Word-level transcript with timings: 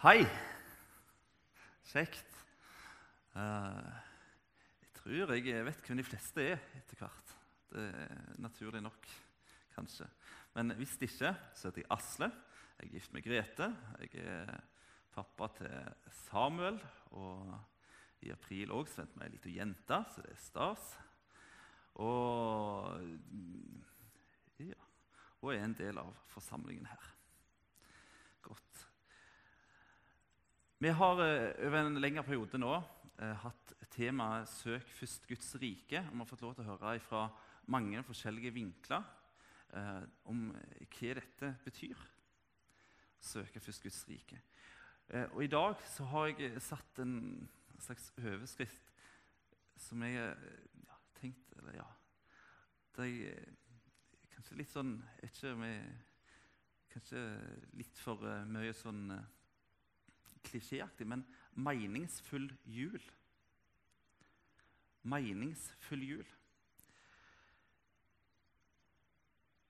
Hei. 0.00 0.22
Kjekt. 1.84 2.38
Eh, 3.36 3.90
jeg 4.80 4.94
tror 4.96 5.34
jeg 5.36 5.64
vet 5.66 5.82
hvem 5.84 6.00
de 6.00 6.06
fleste 6.08 6.46
er 6.54 6.62
etter 6.78 6.96
hvert. 7.02 7.34
Det 7.68 7.84
er 7.84 8.22
naturlig 8.40 8.80
nok, 8.80 9.10
kanskje. 9.74 10.08
Men 10.56 10.72
hvis 10.78 10.96
ikke, 11.04 11.34
så 11.52 11.68
heter 11.68 11.82
jeg 11.82 11.90
Asle. 11.92 12.30
Jeg 12.78 12.86
er 12.86 12.94
gift 12.94 13.12
med 13.12 13.26
Grete. 13.28 13.68
Jeg 14.00 14.24
er 14.24 14.56
pappa 15.12 15.50
til 15.60 15.92
Samuel. 16.22 16.80
Og 17.12 17.52
i 18.24 18.32
april 18.32 18.72
òg 18.72 18.88
venter 18.96 19.20
vi 19.20 19.28
ei 19.28 19.36
lita 19.36 19.56
jente, 19.58 20.02
så 20.16 20.24
det 20.24 20.32
er 20.32 20.44
stas. 20.48 20.90
Og, 22.00 23.04
ja, 24.64 24.84
hun 25.44 25.58
er 25.58 25.64
en 25.68 25.80
del 25.84 26.06
av 26.08 26.14
forsamlingen 26.32 26.88
her. 26.88 27.16
Vi 30.80 30.88
har 30.88 31.18
eh, 31.20 31.66
over 31.66 31.76
en 31.76 31.98
lengre 32.00 32.22
periode 32.24 32.56
nå 32.56 32.70
eh, 33.20 33.34
hatt 33.42 33.72
temaet 33.92 34.48
'Søk 34.48 34.86
først 34.88 35.26
Guds 35.28 35.48
rike'. 35.60 36.00
Og 36.06 36.12
vi 36.14 36.18
har 36.22 36.28
fått 36.30 36.40
lov 36.40 36.54
til 36.56 36.64
å 36.64 36.70
høre 36.70 37.00
fra 37.04 37.26
mange 37.68 38.00
forskjellige 38.06 38.54
vinkler 38.54 39.02
eh, 39.76 40.06
om 40.24 40.46
hva 40.54 41.10
dette 41.18 41.50
betyr. 41.66 42.00
Søke 43.20 43.60
først 43.60 43.84
Guds 43.84 43.98
rike. 44.08 44.40
Og 45.34 45.44
I 45.44 45.50
dag 45.52 45.82
så 45.84 46.06
har 46.14 46.30
jeg 46.30 46.62
satt 46.64 47.02
en 47.04 47.44
slags 47.76 48.06
overskrift 48.16 48.88
som 49.76 50.00
jeg 50.06 50.14
ja, 50.16 50.96
tenkt 51.18 51.52
Eller 51.58 51.76
ja 51.80 51.86
det 52.94 53.08
er 53.26 53.44
Kanskje 54.30 54.56
litt 54.56 54.70
sånn 54.70 54.94
ikke 55.26 55.52
Kanskje 56.94 57.24
litt 57.74 57.98
for 57.98 58.22
mye 58.46 58.72
sånn 58.72 59.10
klisjéaktig, 60.46 61.06
men 61.06 61.24
meningsfull 61.54 62.50
jul. 62.64 63.02
Meningsfull 65.02 66.04
jul. 66.04 66.26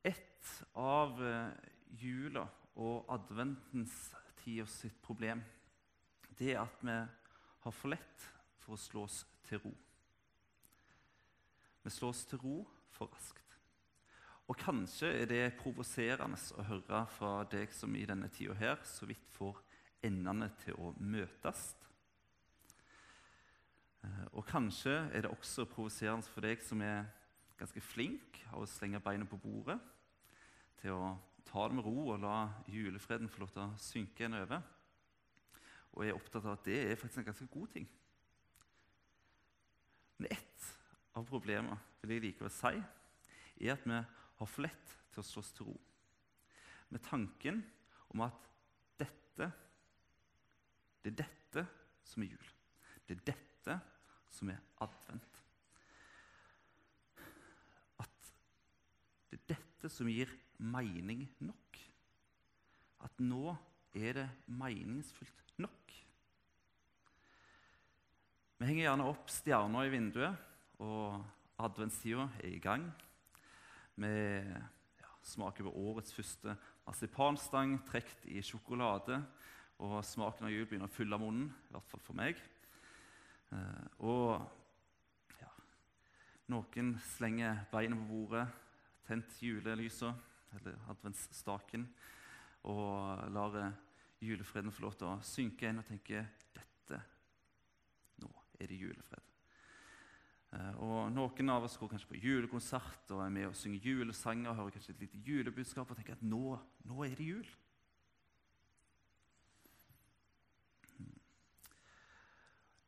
Et 0.04 0.50
av 0.78 1.20
uh, 1.20 1.52
jula 2.00 2.46
og 2.80 3.10
adventens 3.12 3.96
tid 4.40 4.64
sitt 4.70 4.96
problem 5.04 5.42
det 6.40 6.54
er 6.54 6.62
at 6.62 6.80
vi 6.80 6.96
har 7.60 7.74
for 7.76 7.92
lett 7.92 8.26
for 8.62 8.72
å 8.72 8.80
slå 8.80 9.04
oss 9.04 9.20
til 9.44 9.60
ro. 9.60 9.72
Vi 11.84 11.92
slår 11.92 12.14
oss 12.14 12.22
til 12.30 12.40
ro 12.40 12.54
for 12.94 13.12
raskt. 13.12 13.56
Og 14.48 14.56
kanskje 14.58 15.10
er 15.20 15.28
det 15.30 15.42
provoserende 15.60 16.38
å 16.58 16.64
høre 16.66 17.04
fra 17.12 17.32
deg 17.52 17.74
som 17.76 17.92
i 17.94 18.06
denne 18.08 18.30
tida 18.32 18.56
her 18.58 18.80
så 18.88 19.06
vidt 19.06 19.28
får 19.36 19.60
endene 20.06 20.50
til 20.62 20.76
å 20.80 20.92
møtes. 20.98 21.74
Eh, 24.04 24.26
og 24.32 24.46
kanskje 24.48 24.94
er 25.12 25.24
det 25.24 25.32
også 25.32 25.66
provoserende 25.68 26.28
for 26.28 26.44
deg 26.46 26.62
som 26.64 26.82
er 26.84 27.08
ganske 27.60 27.82
flink 27.84 28.40
av 28.50 28.62
å 28.62 28.68
slenge 28.68 29.02
beina 29.04 29.26
på 29.28 29.38
bordet, 29.40 29.76
til 30.80 30.96
å 30.96 31.10
ta 31.44 31.66
det 31.68 31.76
med 31.76 31.84
ro 31.84 32.12
og 32.14 32.22
la 32.22 32.36
julefreden 32.70 33.28
få 33.28 33.42
lov 33.42 33.52
til 33.52 33.64
å 33.66 33.80
synke 33.80 34.24
en 34.24 34.38
over. 34.40 34.62
Og 35.92 36.04
jeg 36.04 36.14
er 36.14 36.20
opptatt 36.20 36.46
av 36.46 36.54
at 36.54 36.68
det 36.68 36.78
er 36.84 36.98
faktisk 36.98 37.20
en 37.20 37.28
ganske 37.28 37.48
god 37.50 37.72
ting. 37.74 37.88
Men 40.20 40.32
ett 40.36 40.66
av 41.16 41.26
problemene 41.26 41.76
vil 42.04 42.16
jeg 42.16 42.26
likevel 42.28 42.52
si, 42.54 42.72
er 43.60 43.74
at 43.74 43.84
vi 43.84 43.98
har 43.98 44.48
for 44.48 44.64
lett 44.64 44.94
til 45.10 45.22
å 45.22 45.26
slå 45.26 45.42
oss 45.42 45.52
til 45.56 45.68
ro. 45.68 45.76
Med 46.90 47.02
tanken 47.04 47.60
om 48.14 48.24
at 48.24 48.46
dette 49.00 49.50
det 51.00 51.12
er 51.12 51.20
dette 51.22 51.64
som 52.06 52.24
er 52.24 52.32
jul. 52.34 52.50
Det 53.06 53.16
er 53.16 53.24
dette 53.32 53.76
som 54.30 54.50
er 54.52 54.60
advent. 54.84 55.40
At 58.00 58.30
det 59.30 59.40
er 59.40 59.46
dette 59.54 59.90
som 59.92 60.10
gir 60.10 60.30
mening 60.60 61.24
nok. 61.40 61.80
At 63.00 63.22
nå 63.22 63.56
er 63.96 64.20
det 64.20 64.28
meningsfullt 64.46 65.54
nok. 65.58 65.94
Vi 68.60 68.68
henger 68.68 68.90
gjerne 68.90 69.08
opp 69.08 69.30
stjerner 69.32 69.88
i 69.88 69.92
vinduet, 69.94 70.48
og 70.84 71.22
adventstida 71.60 72.26
er 72.42 72.50
i 72.52 72.60
gang. 72.60 72.84
Vi 73.96 74.10
ja, 74.10 75.14
smaker 75.24 75.64
på 75.64 75.72
årets 75.80 76.12
første 76.12 76.54
marsipanstang 76.84 77.78
trukket 77.88 78.28
i 78.28 78.42
sjokolade. 78.44 79.22
Og 79.80 80.00
smaken 80.04 80.44
av 80.44 80.52
jul 80.52 80.66
begynner 80.68 80.90
å 80.90 80.92
fylle 80.92 81.18
munnen, 81.20 81.48
i 81.48 81.72
hvert 81.72 81.88
fall 81.88 82.02
for 82.04 82.18
meg. 82.18 82.40
Eh, 83.50 83.86
og 84.04 85.38
ja, 85.40 85.48
noen 86.52 86.92
slenger 87.14 87.62
beina 87.72 87.96
på 87.96 88.08
bordet, 88.10 88.44
tent 89.08 89.38
julelysa, 89.40 90.12
eller 90.58 90.76
adventsstaken, 90.92 91.86
og 92.68 93.24
lar 93.32 93.56
julefreden 94.20 94.74
få 94.74 94.84
lov 94.84 94.98
til 95.00 95.08
å 95.08 95.16
synke 95.24 95.70
inn 95.70 95.80
og 95.80 95.88
tenke 95.88 96.26
dette 96.52 97.00
Nå 98.20 98.28
er 98.60 98.68
det 98.68 98.76
julefred. 98.82 99.30
Eh, 100.50 100.76
og 100.82 101.08
Noen 101.14 101.54
av 101.54 101.64
oss 101.64 101.78
går 101.80 101.94
kanskje 101.94 102.10
på 102.10 102.20
julekonsert 102.20 103.14
og 103.14 103.24
er 103.24 103.32
med 103.32 103.48
og 103.48 103.56
synger 103.56 103.86
julesanger 103.86 104.52
og 104.52 104.60
hører 104.60 104.76
kanskje 104.76 104.96
et 104.96 105.04
lite 105.06 105.24
julebudskap 105.24 105.88
og 105.88 105.98
tenker 105.98 106.18
at 106.18 106.26
nå, 106.26 106.58
nå 106.90 107.04
er 107.06 107.16
det 107.16 107.32
jul. 107.32 107.50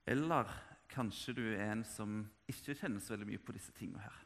Eller 0.07 0.51
kanskje 0.93 1.35
du 1.37 1.43
er 1.53 1.71
en 1.71 1.85
som 1.87 2.21
ikke 2.51 2.75
kjenner 2.77 3.01
så 3.01 3.15
veldig 3.15 3.29
mye 3.31 3.43
på 3.43 3.55
disse 3.57 3.73
tingene 3.77 4.03
her. 4.03 4.19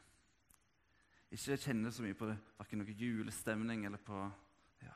Ikke 1.30 1.58
kjenner 1.60 1.92
så 1.92 2.04
mye 2.04 2.16
på 2.16 2.28
verken 2.30 2.80
noe 2.80 2.96
julestemning 2.96 3.84
eller 3.86 4.00
på 4.02 4.18
ja, 4.82 4.94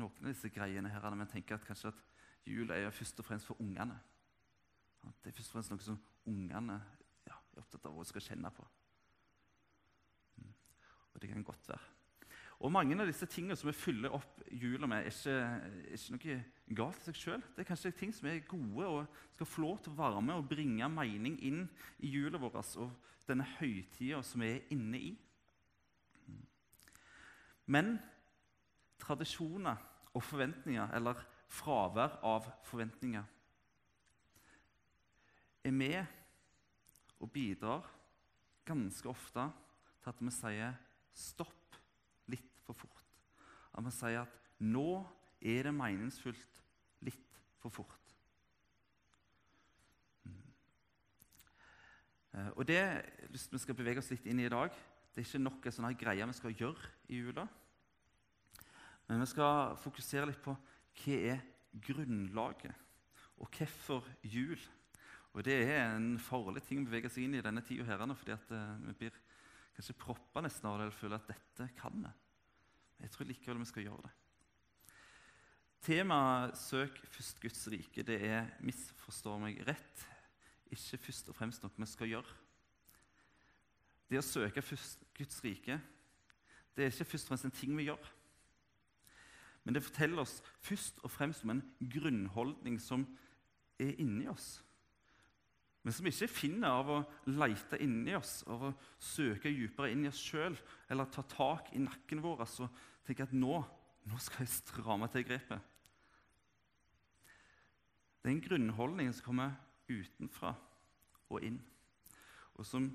noen 0.00 0.24
av 0.24 0.32
disse 0.32 0.50
greiene 0.54 0.92
her, 0.92 1.08
men 1.14 1.28
tenker 1.30 1.58
at 1.58 1.66
kanskje 1.66 1.92
at 1.92 2.02
jul 2.48 2.72
er 2.74 2.90
først 2.94 3.20
og 3.20 3.28
fremst 3.28 3.50
for 3.50 3.60
ungene. 3.60 3.98
Det 5.22 5.30
er 5.30 5.36
først 5.36 5.50
og 5.50 5.58
fremst 5.58 5.74
noe 5.74 5.84
som 5.84 6.00
ungene 6.30 6.78
ja, 7.26 7.36
er 7.36 7.62
opptatt 7.62 7.88
av 7.88 7.98
og 7.98 8.08
skal 8.08 8.24
kjenne 8.24 8.52
på. 8.54 8.66
Mm. 10.40 10.54
Og 11.14 11.22
det 11.22 11.32
kan 11.32 11.44
godt 11.44 11.72
være. 11.72 11.96
Og 12.60 12.72
Mange 12.72 12.96
av 13.00 13.08
disse 13.08 13.28
tingene 13.30 13.56
som 13.56 13.70
vi 13.70 13.76
fyller 13.76 14.12
opp 14.12 14.42
jula 14.52 14.88
med, 14.90 15.06
er 15.06 15.12
ikke, 15.12 15.36
ikke 15.96 16.16
noe 16.16 16.40
galt 16.76 17.00
til 17.02 17.10
seg 17.10 17.18
sjøl. 17.18 17.42
Det 17.54 17.64
er 17.64 17.68
kanskje 17.68 17.92
ting 17.98 18.12
som 18.14 18.28
er 18.30 18.44
gode 18.48 18.86
og 18.86 19.22
skal 19.34 19.48
få 19.48 19.64
lov 19.64 19.80
til 19.82 19.92
å 19.92 19.98
være 19.98 20.22
med 20.22 20.38
og 20.38 20.48
bringe 20.50 20.88
mening 20.92 21.38
inn 21.46 21.64
i 21.98 22.12
jula 22.12 22.38
vår 22.40 22.60
og 22.60 22.92
denne 23.26 23.46
høytida 23.58 24.22
som 24.26 24.42
vi 24.44 24.52
er 24.54 24.72
inne 24.74 25.00
i. 25.10 25.10
Men 27.70 27.94
tradisjoner 29.00 29.78
og 30.14 30.24
forventninger, 30.26 30.90
eller 30.94 31.18
fravær 31.50 32.18
av 32.26 32.48
forventninger, 32.66 33.26
er 35.64 35.74
med 35.76 36.00
og 37.20 37.30
bidrar 37.30 37.86
ganske 38.66 39.08
ofte 39.10 39.44
til 40.00 40.10
at 40.10 40.22
vi 40.24 40.32
sier 40.34 40.76
stopp 41.14 41.78
litt 42.32 42.62
for 42.64 42.78
fort. 42.78 43.06
At 43.76 43.84
vi 43.84 43.92
sier 43.94 44.22
at 44.24 44.38
'nå 44.58 45.04
er 45.40 45.68
det 45.68 45.74
meningsfullt 45.74 46.62
litt 47.06 47.40
for 47.60 47.72
fort'. 47.72 48.14
Mm. 50.24 50.52
Eh, 52.34 52.50
og 52.56 52.66
Det 52.66 52.82
vi 53.30 53.58
skal 53.58 53.74
bevege 53.74 53.98
oss 53.98 54.10
litt 54.10 54.26
inn 54.26 54.40
i 54.40 54.46
i 54.46 54.52
dag. 54.52 54.70
Det 55.10 55.22
er 55.22 55.26
ikke 55.26 55.42
nok 55.42 55.66
en 55.66 55.72
sånn 55.72 55.96
greie 55.98 56.26
vi 56.26 56.32
skal 56.32 56.54
gjøre 56.54 56.90
i 57.08 57.16
jula. 57.16 57.48
Men 59.08 59.20
vi 59.20 59.26
skal 59.26 59.76
fokusere 59.76 60.26
litt 60.26 60.42
på 60.42 60.54
hva 60.54 61.16
er 61.34 61.40
grunnlaget, 61.86 62.74
og 63.38 63.50
hvorfor 63.56 64.06
jul. 64.22 64.58
Og 65.32 65.44
Det 65.44 65.56
er 65.62 65.96
en 65.96 66.18
farlig 66.18 66.62
ting 66.62 66.82
å 66.82 66.88
bevege 66.88 67.10
seg 67.10 67.24
inn 67.24 67.34
i 67.34 67.42
denne 67.42 67.62
tida, 67.62 67.96
fordi 68.14 68.32
at 68.32 68.50
uh, 68.50 68.78
vi 68.86 68.94
blir 68.98 69.18
kanskje 69.74 69.98
proppa 69.98 70.42
nesten 70.42 70.66
av 70.68 70.78
det 70.78 70.88
eller 70.88 70.96
føler 70.96 71.16
at 71.16 71.30
dette 71.30 71.68
kan 71.78 72.02
vi. 72.02 72.10
Jeg 73.00 73.10
tror 73.14 73.30
likevel 73.30 73.62
vi 73.62 73.68
skal 73.70 73.86
gjøre 73.86 74.02
det. 74.06 74.14
Temaet 75.80 76.58
'Søk 76.58 77.00
først 77.08 77.40
Guds 77.40 77.68
rike' 77.68 78.02
det 78.02 78.20
er, 78.24 78.46
misforstår 78.60 79.38
meg 79.40 79.62
rett, 79.66 80.06
ikke 80.70 80.98
først 81.06 81.28
og 81.28 81.34
fremst 81.34 81.62
noe 81.64 81.72
vi 81.76 81.88
skal 81.88 82.10
gjøre. 82.10 82.34
Det 84.10 84.18
å 84.20 84.26
søke 84.26 84.62
først 84.62 85.04
Guds 85.16 85.40
rike 85.44 85.80
det 86.76 86.84
er 86.84 86.92
ikke 86.92 87.10
først 87.12 87.26
og 87.26 87.32
fremst 87.32 87.48
en 87.48 87.56
ting 87.56 87.72
vi 87.76 87.88
gjør. 87.88 88.10
Men 89.64 89.76
det 89.76 89.82
forteller 89.84 90.22
oss 90.22 90.38
først 90.64 91.00
og 91.04 91.10
fremst 91.12 91.44
om 91.44 91.54
en 91.54 91.64
grunnholdning 91.92 92.78
som 92.80 93.04
er 93.80 93.96
inni 94.00 94.28
oss. 94.30 94.62
Men 95.82 95.96
som 95.96 96.04
vi 96.04 96.12
ikke 96.12 96.28
finner 96.28 96.76
av 96.76 96.92
å 96.92 97.00
lete 97.28 97.80
inni 97.80 98.14
oss, 98.16 98.42
av 98.48 98.68
å 98.68 98.72
søke 99.00 99.52
dypere 99.52 99.92
inn 99.92 100.04
i 100.04 100.10
oss 100.10 100.20
sjøl, 100.20 100.56
eller 100.92 101.08
ta 101.08 101.24
tak 101.24 101.72
i 101.72 101.80
nakken 101.80 102.20
vår 102.24 102.44
og 102.44 102.80
tenke 103.06 103.24
at 103.24 103.36
nå, 103.36 103.60
nå 104.08 104.20
skal 104.20 104.44
jeg 104.44 104.54
stramme 104.58 105.08
til 105.12 105.24
grepet. 105.28 105.69
Det 108.20 108.28
er 108.28 108.34
en 108.36 108.44
grunnholdning 108.44 109.14
som 109.14 109.24
kommer 109.24 109.54
utenfra 109.88 110.54
og 111.30 111.44
inn. 111.44 111.60
Og 112.54 112.66
som 112.66 112.90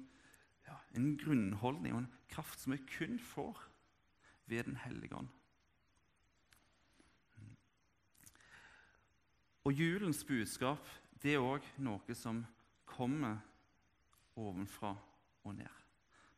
ja, 0.67 0.75
en 0.97 1.15
grunnholdning 1.17 1.95
og 1.95 2.03
en 2.03 2.11
kraft 2.29 2.61
som 2.61 2.75
vi 2.75 2.81
kun 2.97 3.19
får 3.19 3.63
ved 4.45 4.63
Den 4.63 4.75
hellige 4.77 5.15
ånd. 5.15 5.29
Og 9.65 9.73
julens 9.73 10.23
budskap 10.23 10.85
det 11.23 11.33
er 11.33 11.41
òg 11.41 11.65
noe 11.81 12.13
som 12.13 12.43
kommer 12.85 13.39
ovenfra 14.37 14.91
og 15.43 15.55
ned 15.57 15.81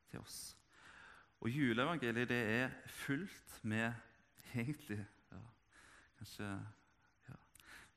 til 0.07 0.21
oss. 0.21 0.55
Og 1.43 1.51
juleevangeliet 1.51 2.29
det 2.29 2.39
er 2.53 2.77
fullt 2.87 3.59
med 3.63 3.91
egentlig 4.55 5.03
ja, 5.31 5.41
kanskje 6.17 6.51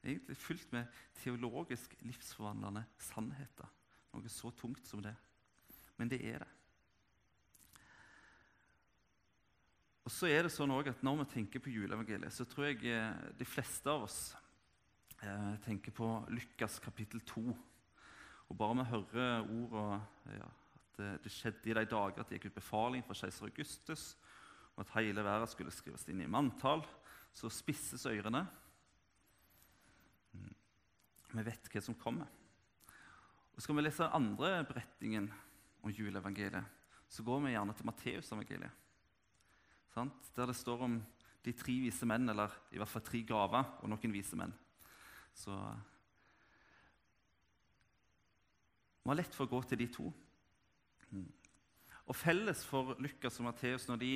egentlig 0.04 0.36
fylt 0.36 0.72
med 0.72 0.88
teologisk 1.20 1.94
livsforvandlende 2.06 2.84
sannheter. 2.98 3.68
Noe 4.14 4.32
så 4.32 4.50
tungt 4.56 4.86
som 4.88 5.02
det. 5.04 5.14
Men 6.00 6.10
det 6.10 6.20
er 6.26 6.42
det. 6.42 6.50
Og 10.08 10.12
så 10.12 10.26
er 10.26 10.42
det 10.42 10.50
sånn 10.50 10.72
at 10.74 11.02
Når 11.04 11.20
vi 11.20 11.32
tenker 11.34 11.62
på 11.62 11.70
juleevangeliet, 11.70 12.32
så 12.34 12.46
tror 12.48 12.70
jeg 12.70 12.80
eh, 12.88 13.18
de 13.38 13.46
fleste 13.46 13.90
av 13.90 14.08
oss 14.08 14.34
eh, 15.22 15.52
tenker 15.66 15.94
på 15.94 16.08
Lukas 16.32 16.80
kapittel 16.82 17.20
2. 17.28 17.44
Og 18.50 18.56
bare 18.58 18.80
vi 18.80 18.88
hører 18.90 19.44
ordene 19.44 20.00
ja, 20.40 20.48
at 20.48 20.96
det, 20.96 21.10
det, 21.22 21.30
skjedde 21.30 21.70
i 21.70 21.76
de 21.76 21.84
dager 21.92 22.18
at 22.18 22.26
det 22.26 22.40
gikk 22.40 22.50
ut 22.50 22.58
befaling 22.58 23.04
fra 23.06 23.14
keiser 23.20 23.46
Augustus, 23.46 24.16
og 24.74 24.82
at 24.82 24.94
hele 24.96 25.22
verden 25.22 25.52
skulle 25.52 25.74
skrives 25.74 26.08
inn 26.10 26.24
i 26.24 26.30
manntall, 26.30 26.82
så 27.36 27.52
spisses 27.52 28.08
ørene. 28.10 28.42
Vi 31.30 31.44
vet 31.46 31.70
hva 31.70 31.82
som 31.84 31.94
kommer. 31.98 32.26
Og 33.54 33.62
Skal 33.62 33.76
vi 33.76 33.84
lese 33.84 34.02
den 34.06 34.16
andre 34.16 34.64
beretningen 34.66 35.30
om 35.84 35.92
juleevangeliet, 35.92 36.64
så 37.10 37.22
går 37.26 37.42
vi 37.44 37.52
gjerne 37.54 37.74
til 37.76 37.86
Matteusevangeliet. 37.86 38.70
Der 39.94 40.46
det 40.46 40.56
står 40.56 40.84
om 40.86 41.00
de 41.44 41.52
tre 41.56 41.74
vise 41.82 42.06
menn, 42.06 42.28
eller 42.30 42.52
i 42.72 42.78
hvert 42.78 42.90
fall 42.90 43.04
tre 43.04 43.22
gaver 43.26 43.64
og 43.82 43.90
noen 43.90 44.14
vise 44.14 44.38
menn. 44.38 44.52
Så 45.34 45.54
Vi 49.00 49.08
har 49.08 49.16
lett 49.16 49.34
for 49.34 49.48
å 49.48 49.50
gå 49.50 49.62
til 49.66 49.80
de 49.80 49.86
to. 49.90 50.10
Mm. 51.10 51.26
Og 52.06 52.14
Felles 52.14 52.60
for 52.68 52.94
Lukas 53.00 53.38
og 53.40 53.46
Matteus 53.48 53.88
når 53.88 54.00
de 54.02 54.10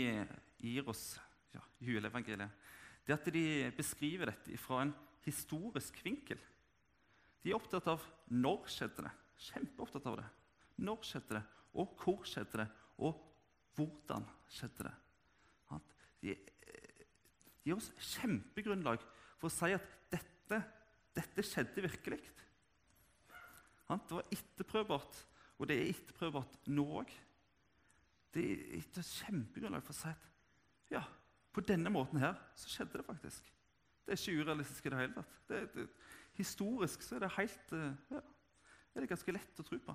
gir 0.60 0.88
oss 0.90 1.17
ja, 1.55 1.62
juleevangeliet, 1.82 2.52
det 3.05 3.12
er 3.12 3.19
at 3.19 3.32
de 3.32 3.46
beskriver 3.76 4.31
dette 4.31 4.58
fra 4.60 4.82
en 4.84 4.93
historisk 5.25 5.99
vinkel. 6.05 6.38
De 7.44 7.52
er 7.52 7.58
opptatt 7.58 7.88
av 7.93 8.05
når 8.32 8.64
skjedde 8.73 9.05
det. 9.05 9.12
Kjempeopptatt 9.44 10.06
av 10.08 10.19
det. 10.23 10.26
Når 10.85 11.05
skjedde 11.05 11.37
det, 11.37 11.43
og 11.76 11.96
hvor 12.00 12.25
skjedde 12.26 12.62
det, 12.62 12.69
og 13.05 13.19
hvordan 13.76 14.25
skjedde 14.50 14.87
det. 14.88 14.94
De 16.25 16.35
gir 17.64 17.76
oss 17.76 17.91
kjempegrunnlag 18.14 19.02
for 19.41 19.50
å 19.50 19.52
si 19.52 19.75
at 19.76 19.91
dette, 20.12 20.61
dette 21.17 21.44
skjedde 21.44 21.85
virkelig. 21.85 22.20
Det 23.85 24.17
var 24.17 24.32
etterprøvbart, 24.32 25.19
og 25.61 25.69
det 25.69 25.76
er 25.76 25.91
etterprøvbart 25.93 26.56
nå 26.73 26.87
òg. 27.02 27.12
Det 28.35 28.44
er 28.50 28.79
et 28.81 29.00
kjempegrunnlag 29.05 29.85
for 29.85 29.94
å 29.94 30.00
si 30.00 30.12
at 30.14 30.31
ja, 30.94 31.05
på 31.55 31.62
denne 31.64 31.93
måten 31.93 32.23
her 32.23 32.38
så 32.58 32.73
skjedde 32.73 33.00
det 33.00 33.06
faktisk. 33.06 33.52
Det 34.05 34.14
er 34.14 34.20
ikke 34.20 34.44
urealistisk 34.44 34.87
i 34.87 34.93
det 34.93 35.00
hele 35.00 35.14
tatt. 35.17 35.37
Det, 35.49 35.61
det, 35.75 35.87
historisk 36.38 37.02
så 37.04 37.16
er 37.16 37.25
det 37.25 37.34
helt 37.36 37.75
eh, 37.76 37.94
ja, 38.10 38.20
er 38.94 39.04
det 39.04 39.10
ganske 39.10 39.34
lett 39.34 39.60
å 39.60 39.66
tro 39.66 39.78
på. 39.82 39.94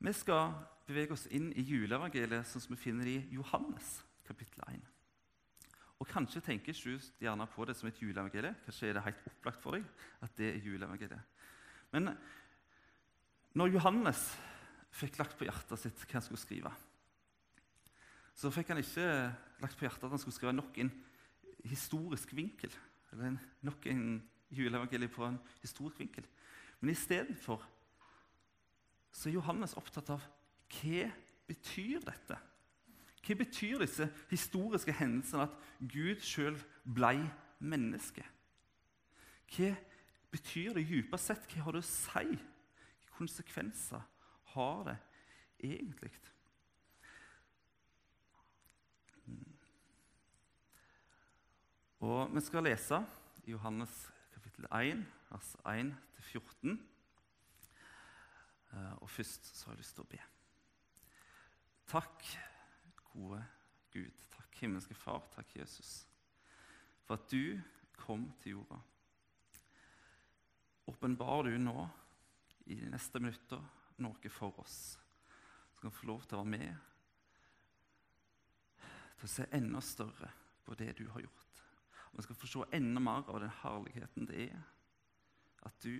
Vi 0.00 0.12
skal 0.16 0.54
bevege 0.88 1.12
oss 1.12 1.26
inn 1.28 1.50
i 1.52 1.64
juleevangeliet 1.66 2.48
sånn 2.48 2.62
som 2.64 2.74
vi 2.74 2.80
finner 2.80 3.08
i 3.10 3.18
Johannes 3.34 3.98
kapittel 4.26 4.64
1. 4.70 4.86
Og 6.00 6.08
Kanskje 6.08 6.40
tenker 6.40 6.72
du 6.72 6.94
gjerne 7.20 7.46
på 7.52 7.66
det 7.68 7.74
som 7.76 7.90
et 7.90 7.98
juleevangelie. 8.00 8.54
Kanskje 8.64 8.88
er 8.88 8.96
det 8.96 9.04
helt 9.04 9.26
opplagt 9.28 9.60
for 9.60 9.76
deg 9.76 9.84
at 10.24 10.32
det 10.38 10.54
er 10.54 10.64
juleevangeliet. 10.64 11.42
Men 11.92 12.14
når 13.58 13.74
Johannes 13.74 14.22
fikk 14.94 15.18
lagt 15.20 15.36
på 15.38 15.44
hjertet 15.44 15.82
sitt 15.82 16.00
hva 16.06 16.16
han 16.16 16.24
skulle 16.24 16.40
skrive, 16.40 16.72
så 18.40 18.48
fikk 18.54 18.72
han 18.72 18.80
ikke 18.80 19.06
lagt 19.60 19.76
på 19.76 19.84
hjertet 19.84 20.06
at 20.06 20.14
han 20.14 20.22
skulle 20.22 20.38
skrive 20.38 20.56
nok 20.56 20.78
en 20.80 20.92
historisk 21.68 22.32
vinkel. 22.32 22.72
Eller 23.12 23.36
nok 23.66 23.86
en 23.86 24.22
juleevangelie 24.50 25.08
på 25.08 25.26
en 25.26 25.38
historisk 25.62 25.98
vinkel. 25.98 26.26
Men 26.80 26.90
istedenfor 26.90 27.66
så 29.12 29.28
er 29.28 29.34
Johannes 29.34 29.74
opptatt 29.78 30.12
av 30.14 30.22
hva 30.70 31.10
betyr 31.50 32.04
dette 32.06 32.38
Hva 33.20 33.34
betyr 33.36 33.82
disse 33.82 34.06
historiske 34.30 34.94
hendelsene 34.96 35.44
at 35.44 35.56
Gud 35.92 36.22
sjøl 36.24 36.56
blei 36.86 37.18
menneske? 37.58 38.24
Hva 39.50 39.74
betyr 40.32 40.72
det 40.78 40.86
dypest 40.88 41.28
sett? 41.28 41.48
Hva 41.50 41.66
har 41.66 41.76
det 41.76 41.82
å 41.82 41.88
si? 41.90 42.24
Hvilke 42.30 43.16
konsekvenser 43.18 44.06
har 44.54 44.84
det 44.88 44.96
egentlig? 45.58 46.14
Og 52.00 52.30
Vi 52.32 52.40
skal 52.40 52.64
lese 52.64 52.96
i 53.44 53.50
Johannes 53.52 53.92
kapittel 54.32 54.64
1, 54.72 55.02
vers 55.28 55.48
1-14. 55.68 56.78
Eh, 58.72 58.94
og 59.02 59.10
først 59.10 59.50
så 59.56 59.66
har 59.66 59.74
jeg 59.74 59.82
lyst 59.82 59.98
til 59.98 60.06
å 60.06 60.08
be. 60.08 60.20
Takk, 61.92 62.24
gode 63.10 63.42
Gud. 63.92 64.24
Takk, 64.32 64.56
himmelske 64.62 64.96
Far. 64.96 65.26
Takk, 65.34 65.52
Jesus, 65.58 66.06
for 67.04 67.20
at 67.20 67.28
du 67.28 67.60
kom 68.00 68.30
til 68.40 68.56
jorda. 68.56 68.80
Åpenbar 70.88 71.50
du 71.50 71.58
nå, 71.60 71.84
i 72.64 72.80
de 72.80 72.88
neste 72.94 73.20
minutter, 73.20 73.60
noe 74.00 74.32
for 74.32 74.56
oss 74.64 74.96
som 74.96 75.84
kan 75.84 75.92
få 75.92 76.08
lov 76.14 76.24
til 76.24 76.40
å 76.40 76.46
være 76.46 76.54
med 76.56 76.72
til 79.20 79.28
å 79.28 79.34
se 79.36 79.50
enda 79.52 79.84
større 79.84 80.32
på 80.64 80.80
det 80.80 80.94
du 80.96 81.04
har 81.12 81.28
gjort. 81.28 81.49
Og 82.12 82.18
vi 82.18 82.26
skal 82.26 82.38
få 82.38 82.50
se 82.50 82.70
enda 82.76 83.02
mer 83.02 83.28
av 83.28 83.40
den 83.42 83.52
herligheten 83.62 84.28
det 84.30 84.48
er 84.50 84.66
at 85.68 85.76
du 85.84 85.92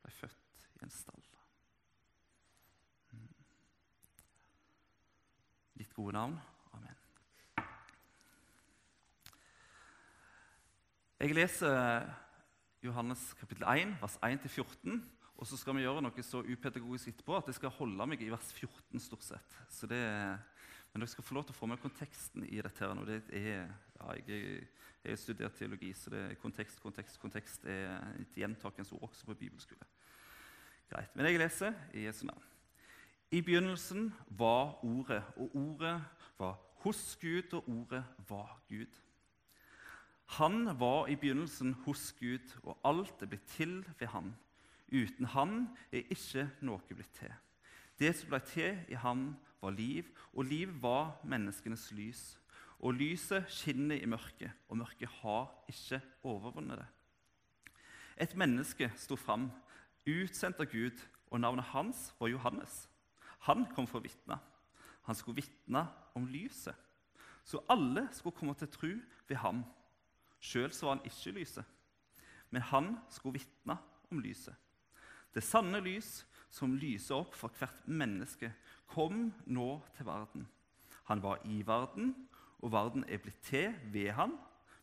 ble 0.00 0.12
født 0.14 0.66
i 0.80 0.84
en 0.86 0.94
stall. 0.94 1.30
ditt 5.80 5.94
gode 5.96 6.12
navn. 6.12 6.36
Amen. 6.76 6.96
Jeg 11.20 11.36
leser 11.36 12.04
Johannes 12.84 13.22
kapittel 13.40 13.64
1, 13.64 13.96
vers 14.02 14.18
1-14. 14.24 15.00
Og 15.40 15.48
så 15.48 15.56
skal 15.56 15.76
vi 15.76 15.86
gjøre 15.86 16.02
noe 16.04 16.24
så 16.24 16.42
upedagogisk 16.44 17.14
etterpå 17.14 17.38
at 17.38 17.48
jeg 17.48 17.56
skal 17.56 17.72
holde 17.78 18.06
meg 18.12 18.20
i 18.20 18.28
vers 18.32 18.52
14. 18.52 19.00
stort 19.00 19.24
sett. 19.24 19.56
Det, 19.88 20.00
men 20.92 21.00
dere 21.00 21.08
skal 21.08 21.24
få 21.24 21.38
lov 21.38 21.46
til 21.48 21.56
å 21.56 21.60
få 21.62 21.70
med 21.70 21.80
konteksten 21.80 22.44
i 22.44 22.60
dette. 22.60 22.84
her 22.84 22.92
nå. 22.96 23.06
Det 23.08 23.22
er, 23.32 23.70
ja, 24.00 24.12
jeg, 24.26 24.68
har 25.04 25.16
studert 25.16 25.56
teologi, 25.56 25.92
så 25.96 26.10
det 26.10 26.20
er 26.20 26.38
kontekst, 26.40 26.80
kontekst, 26.80 27.20
kontekst 27.20 27.64
er 27.64 27.98
et 28.20 28.36
gjentakende 28.36 28.92
ord 28.92 29.08
også 29.10 29.26
på 29.26 29.34
bibelskole. 29.34 29.86
Greit. 30.90 31.14
Men 31.16 31.26
jeg 31.26 31.38
leser 31.38 31.76
i 31.94 32.06
Jesu 32.06 32.24
navn. 32.26 32.42
I 33.30 33.42
begynnelsen 33.42 34.10
var 34.26 34.84
Ordet, 34.84 35.22
og 35.36 35.56
Ordet 35.56 36.02
var 36.38 36.58
hos 36.82 37.18
Gud, 37.20 37.52
og 37.52 37.68
Ordet 37.68 38.04
var 38.28 38.60
Gud. 38.68 39.00
Han 40.26 40.80
var 40.80 41.06
i 41.06 41.16
begynnelsen 41.16 41.72
hos 41.84 42.12
Gud, 42.18 42.56
og 42.62 42.78
alt 42.84 43.22
er 43.22 43.26
blitt 43.26 43.46
til 43.46 43.84
ved 43.98 44.06
han. 44.06 44.34
Uten 44.92 45.26
han 45.26 45.68
er 45.92 46.10
ikke 46.10 46.48
noe 46.66 46.82
blitt 46.88 47.14
til. 47.18 47.32
Det 47.98 48.10
som 48.16 48.32
ble 48.32 48.40
til 48.46 48.78
i 48.88 48.98
han, 48.98 49.36
var 49.60 49.70
liv, 49.76 50.06
og 50.32 50.44
liv 50.44 50.70
var 50.82 51.20
menneskenes 51.24 51.90
lys. 51.92 52.39
Og 52.80 52.96
lyset 52.96 53.48
skinner 53.52 54.00
i 54.00 54.08
mørket, 54.08 54.52
og 54.68 54.80
mørket 54.80 55.10
har 55.20 55.50
ikke 55.68 56.00
overvunnet 56.24 56.80
det. 56.80 56.86
Et 58.20 58.36
menneske 58.36 58.88
sto 59.00 59.16
fram, 59.16 59.50
utsendt 60.08 60.60
av 60.60 60.68
Gud, 60.72 60.96
og 61.30 61.40
navnet 61.40 61.68
hans 61.72 62.10
var 62.18 62.32
Johannes. 62.32 62.86
Han 63.46 63.66
kom 63.74 63.86
for 63.88 64.00
å 64.00 64.04
vitne. 64.04 64.38
Han 65.08 65.16
skulle 65.16 65.40
vitne 65.42 65.84
om 66.16 66.26
lyset. 66.28 66.76
Så 67.44 67.62
alle 67.68 68.06
skulle 68.12 68.36
komme 68.36 68.54
til 68.58 68.68
tro 68.72 68.90
ved 69.28 69.36
ham. 69.40 69.62
Sjøl 70.40 70.72
var 70.80 70.96
han 70.96 71.04
ikke 71.04 71.34
lyset, 71.36 71.64
men 72.50 72.64
han 72.64 72.94
skulle 73.12 73.40
vitne 73.40 73.76
om 74.10 74.20
lyset. 74.24 74.56
Det 75.34 75.44
sanne 75.44 75.80
lys 75.84 76.24
som 76.50 76.74
lyser 76.74 77.20
opp 77.20 77.36
for 77.38 77.52
hvert 77.58 77.86
menneske, 77.86 78.50
kom 78.90 79.28
nå 79.46 79.68
til 79.96 80.08
verden. 80.08 80.46
Han 81.10 81.22
var 81.22 81.44
i 81.46 81.60
verden, 81.66 82.14
og 82.60 82.72
verden 82.72 83.04
er 83.08 83.20
blitt 83.22 83.40
til 83.46 83.74
ved 83.92 84.12
han, 84.16 84.34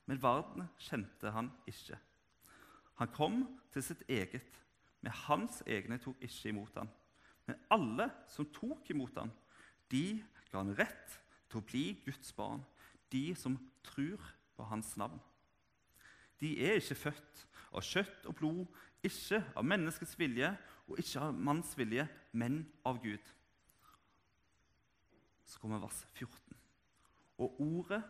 men 0.07 0.21
verden 0.21 0.67
kjente 0.81 1.31
han 1.33 1.51
ikke. 1.69 1.97
Han 2.97 3.11
kom 3.13 3.43
til 3.73 3.83
sitt 3.85 4.03
eget, 4.09 4.61
men 5.01 5.13
hans 5.27 5.61
egne 5.67 5.99
tok 6.01 6.17
ikke 6.25 6.49
imot 6.49 6.79
han. 6.79 6.89
Men 7.47 7.59
alle 7.71 8.09
som 8.31 8.47
tok 8.53 8.89
imot 8.91 9.19
han, 9.19 9.31
de 9.91 10.19
ga 10.49 10.63
han 10.63 10.73
rett 10.79 11.19
til 11.47 11.61
å 11.61 11.67
bli 11.67 11.85
Guds 12.05 12.33
barn, 12.35 12.63
de 13.13 13.29
som 13.37 13.55
tror 13.85 14.23
på 14.57 14.65
hans 14.67 14.95
navn. 14.99 15.19
De 16.41 16.53
er 16.65 16.79
ikke 16.79 16.99
født 17.07 17.45
av 17.71 17.85
kjøtt 17.85 18.27
og 18.29 18.37
blod, 18.39 18.65
ikke 19.05 19.41
av 19.55 19.65
menneskets 19.65 20.17
vilje 20.19 20.49
og 20.87 20.99
ikke 21.01 21.27
av 21.27 21.39
manns 21.49 21.73
vilje, 21.77 22.07
men 22.31 22.63
av 22.87 22.99
Gud. 23.03 23.33
Så 25.47 25.61
kommer 25.61 25.81
vers 25.83 26.03
14. 26.17 26.46
Og 27.37 27.59
ordet 27.61 28.01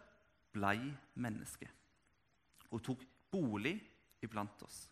blei 0.56 0.80
menneske 1.20 1.68
og 2.72 2.84
tok 2.84 3.04
bolig 3.32 3.78
iblant 4.24 4.62
oss. 4.64 4.86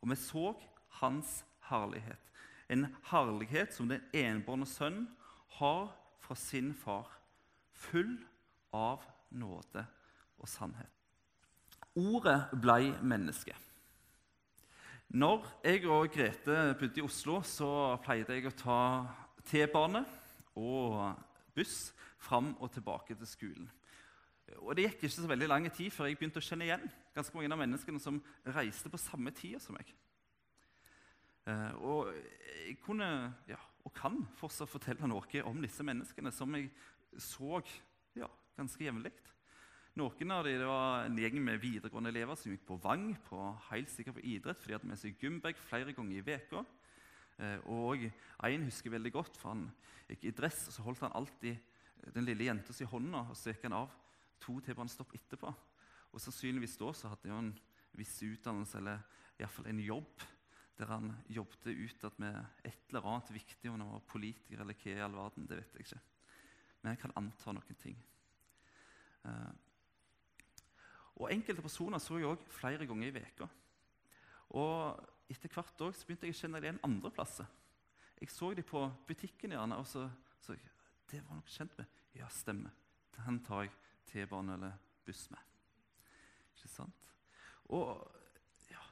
Og 0.00 0.10
vi 0.12 0.16
så 0.16 0.52
hans 1.00 1.40
herlighet, 1.68 2.20
en 2.70 2.86
herlighet 3.10 3.74
som 3.74 3.88
den 3.90 4.04
enbårne 4.16 4.68
sønn 4.68 5.04
har 5.58 5.90
fra 6.22 6.36
sin 6.38 6.72
far, 6.76 7.08
full 7.72 8.16
av 8.76 9.04
nåde 9.30 9.84
og 10.38 10.48
sannhet. 10.48 10.90
Ordet 11.98 12.52
blei 12.62 12.92
menneske. 13.02 13.56
Når 15.10 15.46
jeg 15.66 15.88
og 15.90 16.06
Grete 16.14 16.58
bodde 16.78 17.00
i 17.00 17.02
Oslo, 17.02 17.40
så 17.42 17.96
pleide 18.04 18.36
jeg 18.36 18.46
å 18.46 18.54
ta 18.54 18.82
T-bane 19.50 20.04
og 20.54 21.00
buss 21.60 21.92
fram 22.20 22.54
og 22.58 22.72
tilbake 22.74 23.14
til 23.14 23.28
skolen. 23.28 23.70
Og 24.58 24.74
Det 24.76 24.88
gikk 24.88 25.04
ikke 25.04 25.14
så 25.14 25.30
veldig 25.30 25.48
lang 25.48 25.68
tid 25.72 25.92
før 25.94 26.08
jeg 26.08 26.18
begynte 26.18 26.40
å 26.42 26.44
kjenne 26.44 26.66
igjen 26.66 26.86
ganske 27.14 27.36
mange 27.36 27.52
av 27.52 27.60
menneskene 27.60 28.00
som 28.02 28.18
reiste 28.56 28.90
på 28.90 28.98
samme 28.98 29.30
tid 29.36 29.60
som 29.62 29.76
meg. 29.78 29.92
Eh, 31.48 31.72
og 31.86 32.10
jeg 32.66 32.78
kunne, 32.84 33.06
ja, 33.48 33.58
og 33.84 33.94
kan 33.96 34.18
fortsatt 34.40 34.70
fortelle 34.70 35.08
noe 35.08 35.44
om 35.46 35.62
disse 35.62 35.86
menneskene 35.86 36.32
som 36.34 36.54
jeg 36.58 36.70
så 37.18 37.60
ja, 38.18 38.28
ganske 38.58 38.84
jevnlig. 38.84 39.12
Noen 39.98 40.30
av 40.32 40.46
dem 40.46 40.62
var 40.68 41.06
en 41.08 41.18
gjeng 41.18 41.40
med 41.42 41.62
videregående 41.62 42.12
elever 42.12 42.38
som 42.38 42.52
gikk 42.52 42.62
på 42.68 42.78
Vang, 42.82 43.08
på, 43.26 43.38
helt 43.70 43.90
sikkert 43.90 44.20
på 44.20 44.26
idrett, 44.36 44.60
for 44.60 44.70
de 44.70 44.76
hadde 44.78 44.90
med 44.90 45.00
seg 45.00 45.18
gymbag 45.18 45.58
flere 45.58 45.94
ganger 45.96 46.20
i 46.20 46.24
veka. 46.24 46.62
Eh, 47.40 47.70
og 47.72 48.04
en 48.04 48.66
husker 48.68 48.92
veldig 48.92 49.12
godt, 49.14 49.38
for 49.40 49.54
han 49.54 49.66
gikk 50.10 50.28
i 50.28 50.34
dress, 50.36 50.66
og 50.68 50.76
så 50.76 50.84
holdt 50.84 51.04
han 51.06 51.16
alltid 51.16 51.56
den 52.14 52.26
lille 52.26 52.46
jenta 52.48 52.74
i 52.76 52.88
hånda, 52.88 53.24
og 53.30 53.36
så 53.36 53.52
gikk 53.52 53.66
han 53.68 53.78
av 53.80 53.94
to 54.40 54.58
T-banestopp 54.64 55.14
etterpå. 55.16 55.52
Og 56.10 56.22
sannsynligvis 56.22 56.78
da 56.80 56.92
så 56.96 57.12
hadde 57.12 57.32
han 57.32 57.50
en 57.50 57.56
viss 57.98 58.16
utdannelse 58.24 58.78
eller 58.80 59.02
i 59.36 59.42
hvert 59.42 59.54
fall 59.54 59.70
en 59.70 59.82
jobb 59.82 60.28
der 60.80 60.88
han 60.94 61.10
jobbet 61.28 61.66
utad 61.68 62.14
med 62.22 62.36
et 62.64 62.86
eller 62.88 63.04
annet 63.04 63.32
viktig, 63.34 63.68
om 63.68 63.82
han 63.82 63.90
var 63.92 64.06
politiker 64.08 64.62
eller 64.62 64.76
hva 64.80 64.94
i 64.94 65.02
all 65.04 65.16
verden, 65.18 65.48
det 65.48 65.58
vet 65.58 65.74
jeg 65.76 65.84
ikke. 65.84 65.98
Men 66.80 66.94
jeg 66.94 67.00
kan 67.02 67.12
anta 67.20 67.52
noen 67.52 67.80
ting. 67.82 67.98
Uh, 69.28 69.52
og 71.20 71.28
Enkelte 71.34 71.60
personer 71.60 72.00
så 72.00 72.16
jeg 72.16 72.30
òg 72.30 72.46
flere 72.48 72.88
ganger 72.88 73.10
i 73.10 73.12
veka. 73.18 73.48
Og 74.56 75.04
etter 75.30 75.52
hvert 75.54 75.84
også, 75.86 76.06
begynte 76.06 76.28
jeg 76.28 76.34
å 76.34 76.40
kjenne 76.40 76.60
det 76.60 76.68
igjen 76.68 76.82
andre 76.86 77.10
plasser. 77.14 77.48
Jeg 78.20 78.32
så 78.32 78.50
dem 78.54 78.66
på 78.66 78.82
butikken, 79.08 79.54
gjerne, 79.54 79.78
og 79.80 79.86
så, 79.88 80.08
så 80.42 80.56
Det 81.10 81.22
var 81.26 81.38
noe 81.38 81.50
kjent 81.50 81.76
med. 81.78 81.86
Ja, 82.14 82.28
stemmer. 82.30 82.74
Den 83.16 83.40
tar 83.44 83.64
jeg 83.64 83.72
T-bane 84.10 84.54
eller 84.54 84.76
buss 85.06 85.24
med. 85.30 85.40
Ikke 86.54 86.68
sant? 86.68 87.08
Og, 87.70 88.04
ja. 88.70 88.82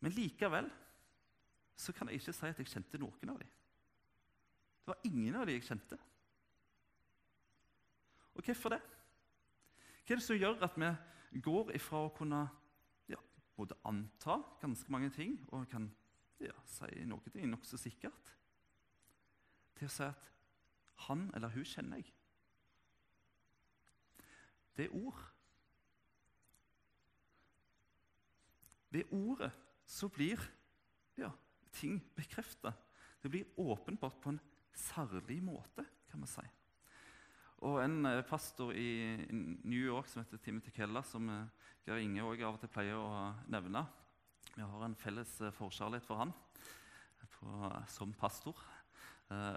Men 0.00 0.14
likevel 0.16 0.70
så 1.76 1.92
kan 1.92 2.08
jeg 2.08 2.20
ikke 2.20 2.32
si 2.36 2.46
at 2.48 2.60
jeg 2.60 2.70
kjente 2.70 3.00
noen 3.00 3.32
av 3.32 3.40
dem. 3.42 3.52
Det 4.82 4.90
var 4.92 5.04
ingen 5.08 5.36
av 5.38 5.46
dem 5.46 5.56
jeg 5.56 5.66
kjente. 5.66 5.98
Og 8.32 8.44
hvorfor 8.46 8.74
det? 8.74 8.80
Hva 10.02 10.14
er 10.14 10.18
det 10.18 10.24
som 10.24 10.38
gjør 10.38 10.64
at 10.66 10.78
vi 11.32 11.40
går 11.44 11.74
ifra 11.76 12.06
å 12.06 12.14
kunne 12.16 12.46
både 13.62 13.78
anta 13.86 14.40
ganske 14.60 14.92
mange 14.92 15.10
ting 15.14 15.36
og 15.52 15.68
kan 15.70 15.86
ja, 16.42 16.54
si 16.66 17.04
noe 17.06 17.30
ting 17.30 17.46
nokså 17.50 17.78
sikkert, 17.78 18.32
til 19.78 19.86
å 19.86 19.92
si 19.92 20.06
at 20.06 20.28
han 21.06 21.28
eller 21.36 21.52
hun 21.54 21.66
kjenner 21.66 22.02
jeg? 22.02 22.10
Det 24.72 24.86
er 24.88 24.96
ord. 24.96 25.20
Ved 28.92 29.12
ordet 29.12 29.52
så 29.88 30.08
blir 30.12 30.40
ja, 31.20 31.30
ting 31.76 32.00
bekrefta. 32.16 32.72
Det 33.22 33.30
blir 33.30 33.60
åpenbart 33.60 34.18
på 34.22 34.32
en 34.32 34.40
særlig 34.74 35.42
måte, 35.44 35.84
kan 36.10 36.24
vi 36.24 36.30
si. 36.32 36.44
Og 37.62 37.78
en 37.78 38.06
eh, 38.10 38.24
pastor 38.26 38.72
i 38.74 39.22
New 39.30 39.78
York 39.78 40.08
som 40.10 40.24
heter 40.24 40.40
Timothy 40.42 40.72
Keller, 40.74 41.04
som 41.06 41.28
eh, 41.30 41.68
Geir 41.86 42.00
Inge 42.02 42.24
også 42.26 42.46
av 42.48 42.56
og 42.56 42.62
til 42.62 42.70
pleier 42.74 42.98
å 42.98 43.28
nevne 43.50 43.84
Vi 44.56 44.64
har 44.66 44.82
en 44.82 44.96
felles 44.98 45.36
eh, 45.38 45.54
forkjærlighet 45.54 46.08
for 46.08 46.18
han 46.24 46.34
på, 47.36 47.70
som 47.90 48.10
pastor. 48.18 48.58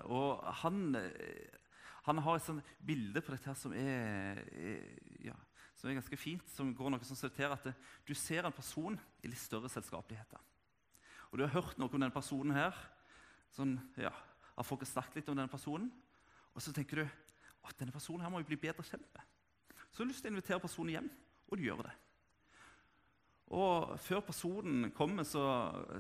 Og 0.10 0.40
han, 0.62 0.96
han 2.06 2.22
har 2.24 2.38
et 2.38 2.46
sånt 2.46 2.70
bilde 2.80 3.22
på 3.22 3.34
dette 3.34 3.50
her 3.50 3.58
som 3.60 3.74
er, 3.76 4.40
ja, 5.26 5.36
som 5.76 5.90
er 5.90 5.98
ganske 5.98 6.18
fint. 6.18 6.46
som 6.50 6.72
går 6.78 6.94
noe 6.94 7.06
som 7.06 7.18
sorterer 7.20 7.58
at 7.58 7.68
Du 8.08 8.14
ser 8.16 8.46
en 8.46 8.56
person 8.56 8.98
i 9.22 9.28
litt 9.28 9.42
større 9.42 9.70
selskapeligheter. 9.70 10.40
Og 11.30 11.38
du 11.38 11.44
har 11.44 11.54
hørt 11.58 11.78
noe 11.78 11.90
om 11.90 12.00
denne 12.00 12.14
personen 12.16 12.56
her. 12.56 12.78
Sånn, 13.54 13.76
ja, 13.98 14.14
har 14.56 14.66
folk 14.66 14.86
snakket 14.88 15.20
litt 15.20 15.30
om 15.30 15.38
denne 15.38 15.52
personen. 15.52 15.92
Og 16.56 16.64
så 16.64 16.74
tenker 16.74 17.04
du 17.04 17.06
at 17.68 17.78
denne 17.80 17.94
personen 17.96 18.24
her 18.26 18.32
må 18.32 18.42
jo 18.42 18.50
bli 18.50 18.60
bedre 18.60 18.86
kjent 18.86 19.08
med. 19.14 19.24
Så 19.92 20.02
har 20.02 20.08
du 20.08 20.12
lyst 20.12 20.24
til 20.26 20.32
å 20.32 20.36
invitere 20.36 20.64
personen 20.64 20.96
hjem, 20.96 21.10
og 21.48 21.58
du 21.58 21.64
gjør 21.66 21.86
det. 21.86 21.94
Og 23.56 23.94
før 24.02 24.24
personen 24.26 24.90
kommer, 24.96 25.28
så 25.28 25.44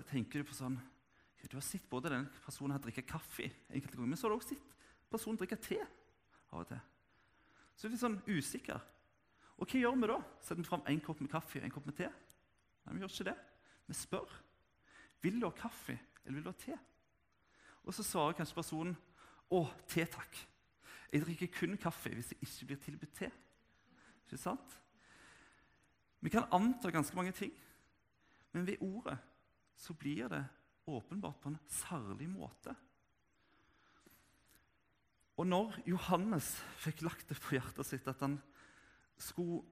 tenker 0.09 0.41
du 0.41 0.49
på 0.49 0.57
sånn 0.57 0.79
ja, 0.79 1.47
Du 1.51 1.57
har 1.59 1.65
sett 1.65 1.85
både 1.89 2.09
denne 2.09 2.41
personen 2.45 2.73
her 2.73 2.81
drikke 2.81 3.05
kaffe 3.05 3.45
enkelte 3.69 3.99
ganger, 3.99 4.09
men 4.09 4.17
så 4.17 4.25
har 4.25 4.33
du 4.33 4.39
også 4.39 4.55
sett 4.55 4.73
personen 5.11 5.39
drikke 5.39 5.59
te 5.61 5.77
av 6.51 6.63
og 6.63 6.69
til. 6.71 6.81
Så 7.75 7.85
er 7.85 7.91
du 7.91 7.95
litt 7.95 8.03
sånn 8.03 8.21
usikker. 8.25 8.81
Og 9.55 9.69
hva 9.69 9.79
gjør 9.79 9.99
vi 10.01 10.09
da? 10.09 10.17
Setter 10.41 10.63
vi 10.63 10.67
fram 10.67 10.83
en 10.89 11.03
kopp 11.03 11.21
med 11.21 11.31
kaffe 11.31 11.61
og 11.61 11.67
en 11.67 11.75
kopp 11.75 11.87
med 11.87 11.97
te? 11.99 12.09
Nei, 12.09 12.95
vi 12.95 13.03
gjør 13.03 13.13
ikke 13.13 13.29
det. 13.29 13.37
Vi 13.85 13.97
spør. 13.97 14.35
Vil 15.23 15.39
du 15.39 15.47
ha 15.47 15.53
kaffe, 15.55 15.95
eller 16.23 16.39
vil 16.39 16.47
du 16.47 16.51
ha 16.51 16.57
te? 16.59 16.75
Og 17.85 17.93
så 17.93 18.03
svarer 18.03 18.35
kanskje 18.37 18.57
personen 18.57 18.97
å, 19.53 19.61
te, 19.87 20.03
takk. 20.09 20.41
Jeg 21.15 21.23
drikker 21.23 21.53
kun 21.55 21.77
kaffe 21.79 22.11
hvis 22.11 22.33
jeg 22.33 22.43
ikke 22.43 22.67
blir 22.67 22.79
tilbudt 22.83 23.13
te. 23.15 23.29
Ikke 24.25 24.39
sant? 24.41 24.73
Vi 26.19 26.31
kan 26.33 26.49
anta 26.51 26.89
ganske 26.91 27.15
mange 27.15 27.31
ting, 27.31 27.53
men 28.51 28.65
ved 28.67 28.81
ordet 28.83 29.15
så 29.79 29.93
blir 29.95 30.27
det 30.27 30.41
åpenbart 30.91 31.39
på 31.39 31.53
en 31.53 31.59
særlig 31.71 32.27
måte. 32.29 32.75
Og 35.39 35.47
når 35.47 35.77
Johannes 35.87 36.49
fikk 36.83 37.05
lagt 37.05 37.29
det 37.31 37.39
på 37.39 37.55
hjertet 37.55 37.87
sitt 37.87 38.07
at 38.11 38.19
han 38.23 38.35
skulle 39.15 39.63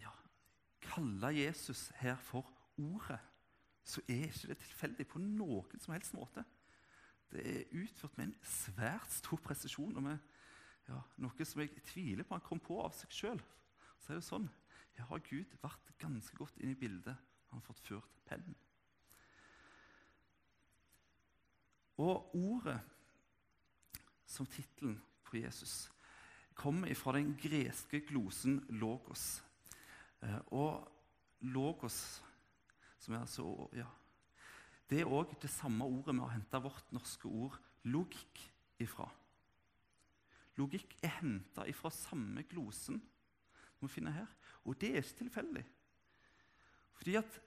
ja, 0.00 0.12
kalle 0.88 1.34
Jesus 1.36 1.90
her 2.00 2.16
for 2.16 2.48
Ordet, 2.78 3.18
så 3.82 4.00
er 4.06 4.28
ikke 4.28 4.52
det 4.52 4.60
tilfeldig 4.62 5.06
på 5.10 5.18
noen 5.18 5.80
som 5.82 5.96
helst 5.96 6.14
måte. 6.14 6.44
Det 7.32 7.42
er 7.42 7.72
utført 7.82 8.14
med 8.16 8.28
en 8.28 8.36
svært 8.46 9.10
stor 9.12 9.40
presisjon. 9.42 9.96
og 9.96 10.02
med 10.02 10.18
ja, 10.88 10.98
Noe 11.20 11.46
som 11.46 11.62
jeg 11.62 11.82
tviler 11.90 12.24
på 12.24 12.36
han 12.36 12.44
kom 12.44 12.60
på 12.62 12.78
av 12.82 12.94
seg 12.96 13.12
sjøl. 13.12 13.42
Så 14.00 14.12
er 14.12 14.20
det 14.20 14.28
sånn 14.28 14.48
ja, 14.98 15.06
har 15.10 15.22
Gud 15.26 15.52
vært 15.62 15.92
ganske 16.00 16.36
godt 16.38 16.58
inne 16.62 16.74
i 16.74 16.80
bildet. 16.80 17.16
Han 17.50 17.60
har 17.60 17.66
fått 17.66 17.84
ført 17.86 18.16
pennen. 18.28 18.56
Og 21.98 22.34
ordet 22.38 22.78
som 24.28 24.46
tittelen 24.46 24.98
på 25.26 25.40
Jesus 25.40 25.88
kommer 26.58 26.94
fra 26.98 27.14
den 27.16 27.34
greske 27.38 28.00
glosen 28.06 28.60
'logos'. 28.68 29.42
Eh, 30.22 30.40
og 30.46 30.88
'logos', 31.40 32.22
som 32.98 33.14
er 33.14 33.20
altså 33.20 33.68
ja, 33.72 33.86
det 34.90 35.00
er 35.00 35.10
òg 35.10 35.34
det 35.42 35.50
samme 35.50 35.84
ordet 35.84 36.14
vi 36.14 36.20
har 36.20 36.34
henta 36.34 36.58
vårt 36.58 36.92
norske 36.92 37.28
ord 37.28 37.58
'logikk' 37.84 38.50
ifra. 38.78 39.10
Logikk 40.58 40.96
er 41.02 41.12
henta 41.20 41.62
fra 41.76 41.90
samme 41.94 42.42
glosen 42.50 42.98
som 43.78 43.86
vi 43.86 43.92
finner 43.92 44.10
her. 44.10 44.30
Og 44.64 44.80
det 44.80 44.90
er 44.90 45.02
ikke 45.02 45.20
tilfeldig. 45.22 45.64
Fordi 46.98 47.14
at 47.14 47.40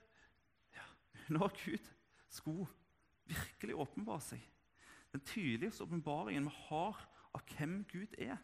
ja, 0.74 0.86
når 1.36 1.52
Gud 1.64 1.90
skulle 2.28 2.66
virkelig 3.24 3.76
åpenbare 3.76 4.20
seg, 4.20 4.48
den 5.12 5.20
tydeligste 5.28 5.84
åpenbaringen 5.84 6.48
vi 6.48 6.54
har 6.68 7.02
av 7.36 7.44
hvem 7.52 7.82
Gud 7.92 8.16
er, 8.18 8.36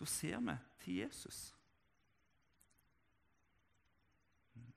da 0.00 0.08
ser 0.08 0.40
vi 0.40 0.56
til 0.80 0.96
Jesus. 1.02 1.54
Mm. 4.54 4.72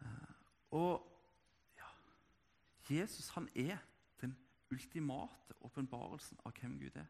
Eh, 0.00 0.36
og 0.70 1.08
ja, 1.80 1.88
Jesus, 2.90 3.28
han 3.28 3.48
er 3.56 3.80
ultimate 4.74 5.56
åpenbarelsen 5.64 6.42
av 6.44 6.54
hvem 6.58 6.78
Gud 6.82 6.98
er. 7.00 7.08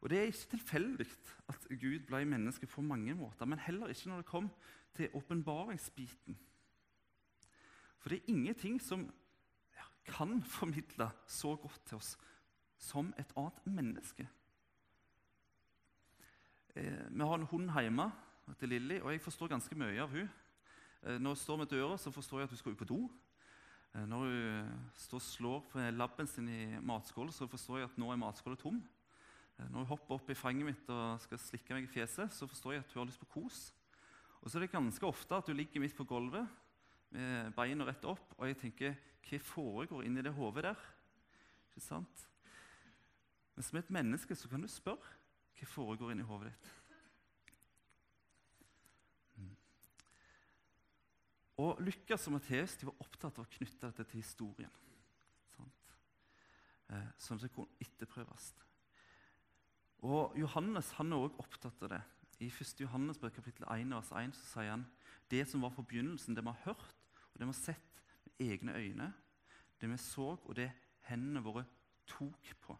Og 0.00 0.10
Det 0.10 0.18
er 0.18 0.30
ikke 0.30 0.56
tilfeldig 0.56 1.06
at 1.52 1.66
Gud 1.80 2.06
ble 2.08 2.24
menneske 2.24 2.66
på 2.66 2.80
mange 2.80 3.14
måter, 3.14 3.44
men 3.46 3.58
heller 3.58 3.92
ikke 3.92 4.08
når 4.08 4.22
det 4.22 4.26
kom 4.26 4.50
til 4.96 5.10
åpenbaringsbiten. 5.14 6.38
For 8.00 8.08
det 8.08 8.18
er 8.18 8.32
ingenting 8.32 8.80
som 8.82 9.04
ja, 9.76 9.84
kan 10.08 10.42
formidle 10.42 11.10
så 11.26 11.54
godt 11.56 11.82
til 11.86 12.00
oss 12.00 12.16
som 12.80 13.12
et 13.20 13.32
annet 13.36 13.66
menneske. 13.66 14.28
Eh, 16.76 17.06
vi 17.10 17.20
har 17.20 17.34
en 17.34 17.50
hund 17.50 17.70
hjemme 17.80 18.12
til 18.58 18.68
Lilly, 18.68 19.00
og 19.00 19.12
jeg 19.12 19.20
forstår 19.20 19.52
ganske 19.52 19.76
mye 19.76 20.00
av 20.00 20.08
hun. 20.08 20.30
Eh, 21.02 21.18
når 21.18 21.34
hun 21.34 21.36
står 21.36 21.56
med 21.56 21.66
døra, 21.66 21.98
så 21.98 22.10
forstår 22.10 22.38
jeg 22.38 22.48
at 22.48 22.50
hun 22.50 22.58
skal 22.58 22.72
ut 22.72 22.78
på 22.78 22.88
do. 22.88 23.10
Eh, 23.94 24.06
når 24.06 24.22
hun 24.22 24.70
står 24.94 25.18
og 25.18 25.26
slår 25.26 25.60
på 25.72 25.84
labben 25.96 26.28
sin 26.30 26.48
i 26.48 26.62
matskåla, 26.78 27.32
så 27.34 27.48
forstår 27.50 27.80
jeg 27.80 27.90
at 27.90 27.98
nå 27.98 28.10
er 28.12 28.20
matskåla 28.20 28.58
tom. 28.58 28.78
Eh, 29.58 29.66
når 29.66 29.82
hun 29.82 29.90
hopper 29.90 30.16
opp 30.16 30.30
i 30.30 30.38
fanget 30.38 30.68
mitt 30.70 30.90
og 30.94 31.20
skal 31.24 31.42
slikke 31.42 31.74
meg 31.74 31.88
i 31.88 31.92
fjeset, 31.92 32.30
så 32.32 32.48
forstår 32.50 32.76
jeg 32.76 32.84
at 32.84 32.94
hun 32.94 33.02
har 33.02 33.10
lyst 33.10 33.22
på 33.24 33.30
kos. 33.34 33.60
Og 34.40 34.48
så 34.48 34.58
er 34.58 34.64
det 34.64 34.72
ganske 34.72 35.06
ofte 35.06 35.36
at 35.36 35.50
hun 35.50 35.58
ligger 35.58 35.82
midt 35.82 35.96
på 35.98 36.06
gulvet 36.08 36.46
med 37.10 37.50
beina 37.56 37.84
rett 37.88 38.04
opp, 38.06 38.36
og 38.38 38.46
jeg 38.46 38.60
tenker 38.60 38.98
Hva 39.26 39.38
foregår 39.44 40.06
inni 40.06 40.22
det 40.24 40.32
hodet 40.32 40.62
der? 40.64 40.84
Ikke 41.68 41.82
sant? 41.84 42.22
Men 43.54 43.66
som 43.66 43.78
et 43.78 43.90
menneske 43.92 44.34
så 44.38 44.48
kan 44.48 44.62
du 44.62 44.70
spørre 44.70 45.18
hva 45.58 45.66
foregår 45.68 46.14
inni 46.14 46.24
hodet 46.24 46.54
ditt. 46.54 46.70
Og 51.60 51.80
Lukas 51.84 52.24
og 52.28 52.38
Matteus 52.38 52.78
var 52.86 53.02
opptatt 53.04 53.36
av 53.36 53.44
å 53.44 53.52
knytte 53.52 53.90
dette 53.90 54.06
til 54.08 54.22
historien. 54.22 54.72
Sant? 55.52 55.92
Eh, 56.88 57.10
sånn 57.20 57.40
at 57.40 57.44
det 57.44 57.52
kunne 57.54 57.84
etterprøves. 57.84 58.52
Og 60.08 60.38
Johannes 60.40 60.94
han 60.96 61.12
er 61.12 61.26
også 61.26 61.42
opptatt 61.44 61.82
av 61.84 61.92
det. 61.92 62.00
I 62.40 62.48
1. 62.48 62.80
Johannes 62.80 63.20
kapittel 63.20 63.66
1, 63.68 63.90
vers 63.92 64.12
1 64.16 64.32
så 64.38 64.46
sier 64.54 64.70
han 64.72 64.86
det 65.30 65.42
som 65.48 65.60
var 65.60 65.74
på 65.76 65.84
begynnelsen, 65.84 66.34
det 66.34 66.44
vi 66.46 66.54
har 66.54 66.62
hørt 66.64 66.94
og 67.34 67.34
det 67.36 67.44
vi 67.44 67.52
har 67.52 67.58
sett 67.58 68.00
med 68.24 68.46
egne 68.48 68.76
øyne, 68.76 69.12
det 69.80 69.90
vi 69.90 69.98
så, 70.00 70.30
og 70.40 70.56
det 70.56 70.70
hendene 71.10 71.42
våre 71.44 71.66
tok 72.08 72.54
på. 72.60 72.76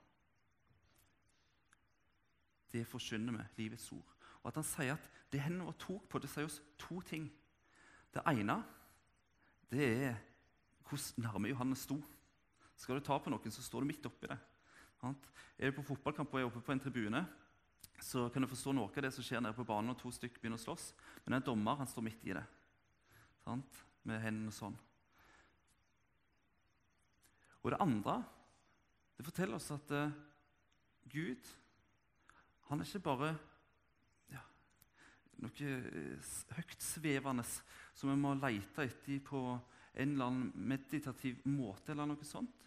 Det 2.72 2.87
forkynner 2.87 3.37
vi, 3.37 3.62
livets 3.62 3.92
ord. 3.92 4.16
Og 4.40 4.49
at 4.49 4.58
han 4.60 4.66
sier 4.66 4.96
at 4.96 5.12
det 5.32 5.42
hendene 5.44 5.68
våre 5.68 5.80
tok 5.80 6.08
på, 6.08 6.18
det 6.18 6.30
sier 6.32 6.49
oss 6.49 6.62
to 6.80 7.00
ting. 7.04 7.28
Det 8.14 8.23
ene 8.26 8.58
det 9.70 9.86
er 9.86 10.16
hvordan 10.88 11.23
nærme 11.23 11.50
Johannes 11.52 11.84
sto. 11.86 12.00
Skal 12.75 12.99
du 12.99 13.04
ta 13.06 13.18
på 13.23 13.30
noen, 13.30 13.52
så 13.54 13.62
står 13.62 13.84
du 13.84 13.90
midt 13.90 14.06
oppi 14.08 14.26
det. 14.26 14.38
Er 15.60 15.70
du 15.70 15.76
på 15.76 15.84
fotballkamp 15.92 16.32
og 16.34 16.40
er 16.40 16.49
oppe 16.49 16.62
på 16.64 16.75
en 16.75 16.82
tribune, 16.82 17.20
så 18.00 18.26
kan 18.32 18.42
du 18.42 18.49
forstå 18.50 18.73
noe 18.75 18.90
av 18.90 19.04
det 19.04 19.12
som 19.14 19.25
skjer 19.25 19.42
nede 19.44 19.54
på 19.54 19.66
banen 19.68 19.92
når 19.92 20.00
to 20.00 20.10
stykker 20.16 20.40
begynner 20.40 20.58
å 20.58 20.64
slåss. 20.64 20.90
Men 21.25 21.38
en 21.38 21.46
dommer 21.46 21.78
han 21.78 21.88
står 21.88 22.06
midt 22.08 22.26
i 22.26 22.34
det, 22.36 22.44
sant? 23.44 23.84
med 24.08 24.23
hendene 24.25 24.52
sånn. 24.56 24.76
Og 27.60 27.75
det 27.75 27.80
andre 27.84 28.14
det 29.18 29.26
forteller 29.26 29.58
oss 29.58 29.68
at 29.75 29.90
uh, 29.92 30.14
Gud 31.12 31.49
han 32.70 32.80
er 32.80 32.88
ikke 32.88 33.04
bare 33.04 33.34
noe 35.41 35.75
høyt 36.57 36.83
svevende 36.85 37.45
som 37.47 38.11
vi 38.11 38.17
må 38.21 38.35
lete 38.39 38.87
etter 38.87 39.21
på 39.25 39.43
en 39.50 40.13
eller 40.15 40.31
annen 40.31 40.67
meditativ 40.71 41.41
måte. 41.49 41.93
eller 41.93 42.07
noe 42.07 42.25
sånt. 42.25 42.67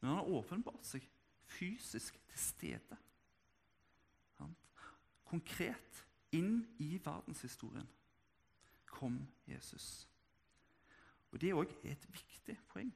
Men 0.00 0.10
han 0.10 0.18
har 0.20 0.32
åpenbart 0.38 0.84
seg 0.84 1.06
fysisk 1.46 2.18
til 2.30 2.38
stede. 2.40 2.98
Konkret 5.26 6.04
inn 6.36 6.60
i 6.78 7.00
verdenshistorien 7.02 7.88
kom 8.86 9.18
Jesus. 9.48 10.06
Og 11.32 11.40
Det 11.40 11.50
er 11.50 11.58
òg 11.58 11.72
et 11.84 12.06
viktig 12.12 12.56
poeng. 12.70 12.92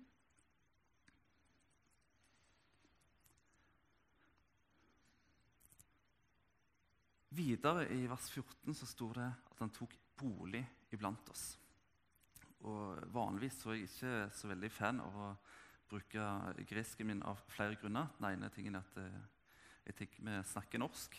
Videre 7.30 7.86
i 7.94 8.06
vers 8.10 8.26
14 8.32 8.74
så 8.74 8.86
sto 8.90 9.10
det 9.14 9.26
at 9.26 9.60
han 9.62 9.70
tok 9.70 9.94
bolig 10.18 10.62
iblant 10.90 11.28
oss. 11.30 11.44
Og 12.66 12.98
Vanligvis 13.14 13.60
så 13.62 13.70
er 13.70 13.78
jeg 13.78 13.88
ikke 13.88 14.14
så 14.36 14.50
veldig 14.50 14.70
fan 14.74 15.00
av 15.00 15.16
å 15.16 15.28
bruke 15.90 16.26
gresken 16.68 17.08
min 17.08 17.22
av 17.26 17.40
flere 17.50 17.78
grunner. 17.78 18.10
Den 18.18 18.32
ene 18.32 18.50
tingen 18.54 18.76
er 18.78 18.84
at 18.84 18.98
eh, 19.00 19.20
jeg 19.86 19.96
tenker 20.02 20.26
vi 20.26 20.36
snakker 20.50 20.82
norsk. 20.82 21.16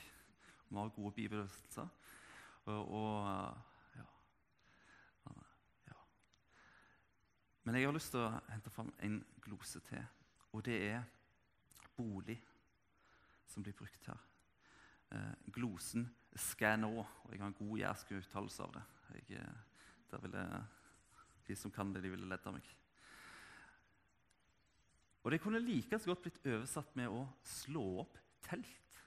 Vi 0.67 0.77
har 0.77 0.93
gode 0.95 1.15
bibeløvelser. 1.15 1.87
Og, 2.71 2.95
og. 2.95 3.67
Men 7.63 7.77
jeg 7.77 7.85
har 7.85 7.93
lyst 7.93 8.09
til 8.13 8.23
å 8.25 8.31
hente 8.49 8.71
fram 8.73 8.89
en 9.05 9.19
glose 9.45 9.79
til, 9.85 10.01
og 10.51 10.63
det 10.65 10.79
er 10.87 11.03
bolig 11.93 12.39
som 13.45 13.61
blir 13.61 13.75
brukt 13.77 14.07
her. 14.09 14.30
Eh, 15.11 15.51
glosen 15.51 16.09
'skal 16.35 16.79
nå', 16.79 17.05
og 17.23 17.31
jeg 17.31 17.39
har 17.39 17.47
en 17.47 17.53
god 17.53 17.77
jærsk 17.77 18.11
uttalelse 18.11 18.63
av 18.63 18.73
det. 18.73 18.83
Jeg, 19.13 19.37
eh, 19.37 19.53
der 20.11 20.17
ville, 20.17 20.67
de 21.47 21.55
som 21.55 21.71
kan 21.71 21.93
det, 21.93 22.03
de 22.03 22.09
ville 22.09 22.29
ledd 22.29 22.47
av 22.47 22.53
meg. 22.53 22.75
Og 25.23 25.31
det 25.31 25.41
kunne 25.41 25.59
like 25.59 25.99
godt 25.99 26.21
blitt 26.21 26.45
oversatt 26.45 26.95
med 26.95 27.07
å 27.09 27.27
slå 27.43 27.99
opp 27.99 28.17
telt. 28.41 29.01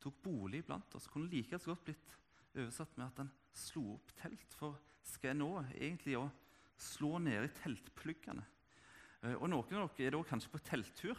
Tok 0.00 0.22
bolig 0.22 0.64
blant 0.64 0.94
oss. 0.94 1.06
Kunne 1.06 1.30
like 1.30 1.58
godt 1.58 1.84
blitt 1.84 2.16
oversatt 2.54 2.96
med 2.96 3.06
at 3.06 3.18
en 3.20 3.32
slo 3.52 3.94
opp 3.94 4.12
telt. 4.16 4.54
For 4.54 4.78
skal 5.02 5.28
jeg 5.28 5.36
nå 5.36 5.50
egentlig 5.70 6.16
å 6.18 6.30
slå 6.76 7.18
ned 7.18 7.44
i 7.44 7.54
teltpluggene? 7.62 8.44
Eh, 9.22 9.34
og 9.34 9.50
Noen 9.50 9.82
av 9.82 9.94
dere 9.96 10.06
er 10.06 10.10
da 10.16 10.22
kanskje 10.22 10.50
på 10.50 10.64
telttur 10.64 11.18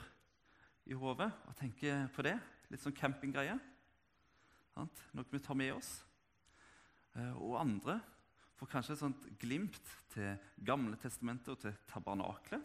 i 0.89 0.93
hodet 0.93 1.31
og 1.47 1.55
tenker 1.55 2.07
på 2.15 2.25
det. 2.25 2.39
Litt 2.69 2.83
sånn 2.83 2.95
campinggreie. 2.97 3.57
Noe 4.77 5.25
vi 5.31 5.41
tar 5.43 5.57
med 5.57 5.73
oss. 5.73 5.89
Eh, 7.17 7.33
og 7.35 7.57
andre 7.59 7.97
får 8.59 8.69
kanskje 8.73 8.95
et 8.95 9.01
sånt 9.01 9.25
glimt 9.41 9.93
til 10.13 10.35
Gamle 10.65 10.99
testamentet 11.01 11.53
og 11.53 11.61
til 11.63 11.75
tabernaklet. 11.89 12.63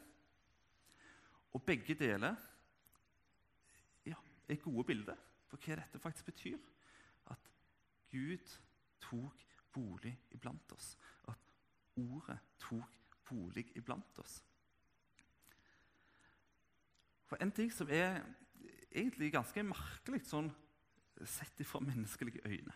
Og 1.54 1.62
begge 1.62 1.94
deler 1.94 2.36
ja, 4.06 4.18
er 4.48 4.62
gode 4.62 4.86
bilder 4.90 5.18
for 5.48 5.62
hva 5.62 5.78
dette 5.78 6.02
faktisk 6.02 6.28
betyr. 6.32 6.58
At 7.30 7.50
Gud 8.10 8.56
tok 9.02 9.44
bolig 9.74 10.16
iblant 10.34 10.74
oss. 10.74 10.94
At 11.30 11.38
ordet 11.96 12.40
tok 12.62 13.18
bolig 13.28 13.68
iblant 13.78 14.18
oss. 14.22 14.42
For 17.24 17.40
En 17.40 17.54
ting 17.54 17.72
som 17.72 17.88
er 17.90 18.20
egentlig 18.94 19.32
ganske 19.34 19.62
merkelig 19.66 20.22
sånn 20.28 20.50
sett 21.28 21.60
ifra 21.62 21.80
menneskelige 21.82 22.42
øyne, 22.46 22.74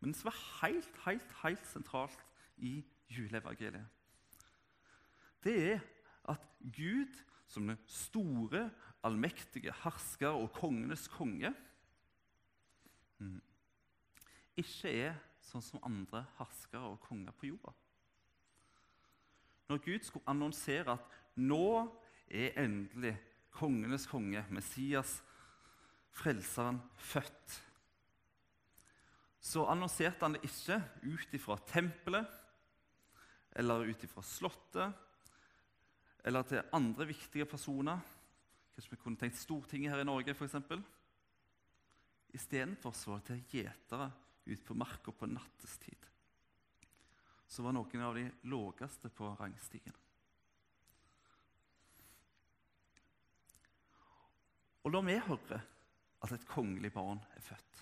men 0.00 0.14
som 0.14 0.30
er 0.30 0.40
helt, 0.62 0.98
helt, 1.06 1.36
helt 1.42 1.66
sentralt 1.66 2.24
i 2.56 2.78
juleevangeliet, 3.10 3.86
det 5.44 5.56
er 5.72 5.84
at 6.32 6.42
Gud 6.74 7.14
som 7.46 7.68
den 7.68 7.78
store, 7.86 8.70
allmektige 9.06 9.72
hersker 9.84 10.34
og 10.34 10.50
kongenes 10.52 11.06
konge, 11.08 11.52
mm, 13.18 13.38
ikke 14.58 14.90
er 14.90 15.18
sånn 15.46 15.62
som 15.62 15.82
andre 15.86 16.24
herskere 16.40 16.90
og 16.90 17.00
konger 17.04 17.34
på 17.38 17.52
jorda. 17.52 17.74
Når 19.70 19.82
Gud 19.84 20.06
skulle 20.06 20.30
annonsere 20.30 20.96
at 20.96 21.14
nå 21.38 21.86
er 22.26 22.58
endelig 22.62 23.14
kongenes 23.56 24.06
konge, 24.10 24.44
Messias, 24.52 25.18
frelseren, 26.16 26.80
født, 26.96 27.62
så 29.46 29.62
annonserte 29.70 30.24
han 30.24 30.34
det 30.34 30.46
ikke 30.48 30.80
ut 31.06 31.34
ifra 31.38 31.56
tempelet 31.70 32.30
eller 33.56 33.86
ut 33.86 34.04
ifra 34.04 34.24
slottet 34.26 35.04
eller 36.26 36.46
til 36.50 36.64
andre 36.74 37.06
viktige 37.06 37.46
personer. 37.46 38.00
Kanskje 38.74 38.96
vi 38.96 38.98
kunne 39.04 39.20
tenkt 39.20 39.38
Stortinget 39.38 39.92
her 39.94 40.02
i 40.02 40.08
Norge, 40.08 40.34
f.eks. 40.34 40.56
Istedenfor 42.34 42.96
så 42.96 43.12
var 43.12 43.22
det 43.22 43.28
til 43.28 43.60
gjetere 43.60 44.10
ute 44.48 44.64
på 44.66 44.74
marka 44.74 45.14
på 45.14 45.28
nattestid. 45.30 46.10
Så 47.46 47.62
var 47.62 47.76
noen 47.76 48.02
av 48.02 48.18
de 48.18 48.26
lågeste 48.50 49.12
på 49.14 49.30
rangstigen. 49.38 49.94
Og 54.86 54.92
når 54.94 55.02
vi 55.02 55.18
hører 55.18 55.62
at 56.22 56.32
et 56.32 56.46
kongelig 56.46 56.92
barn 56.94 57.18
er 57.34 57.42
født, 57.42 57.80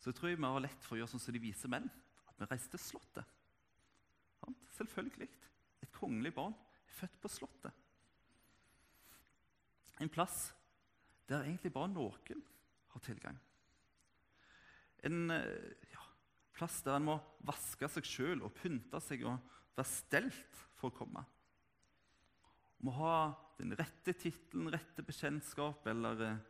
så 0.00 0.12
tror 0.12 0.28
jeg 0.28 0.36
vi 0.36 0.44
har 0.44 0.60
lett 0.60 0.84
for 0.84 0.96
å 0.96 1.00
gjøre 1.00 1.12
sånn 1.14 1.22
som 1.24 1.32
de 1.32 1.40
vise 1.40 1.68
menn, 1.72 1.86
at 2.28 2.36
vi 2.36 2.48
reiser 2.50 2.74
til 2.74 2.82
Slottet. 2.84 3.36
Selvfølgelig. 4.76 5.28
Et 5.80 5.92
kongelig 5.96 6.34
barn 6.36 6.52
er 6.52 6.94
født 6.98 7.16
på 7.20 7.32
Slottet. 7.32 7.72
En 10.00 10.12
plass 10.12 10.50
der 11.28 11.44
egentlig 11.46 11.72
bare 11.72 11.92
noen 11.92 12.44
har 12.92 13.04
tilgang. 13.04 13.36
En 15.04 15.32
eh, 15.32 15.84
ja, 15.94 16.04
plass 16.56 16.80
der 16.84 16.96
en 16.98 17.08
må 17.08 17.18
vaske 17.48 17.88
seg 17.88 18.08
sjøl 18.08 18.44
og 18.44 18.52
pynte 18.56 19.00
seg 19.04 19.24
og 19.24 19.36
være 19.76 19.88
stelt 19.88 20.64
for 20.76 20.90
å 20.90 20.96
komme. 20.96 21.24
Må 22.84 22.96
ha 23.00 23.14
den 23.60 23.76
rette 23.76 24.14
tittelen, 24.16 24.70
rette 24.72 25.04
bekjentskap 25.04 25.86
eller 25.90 26.24
eh, 26.24 26.40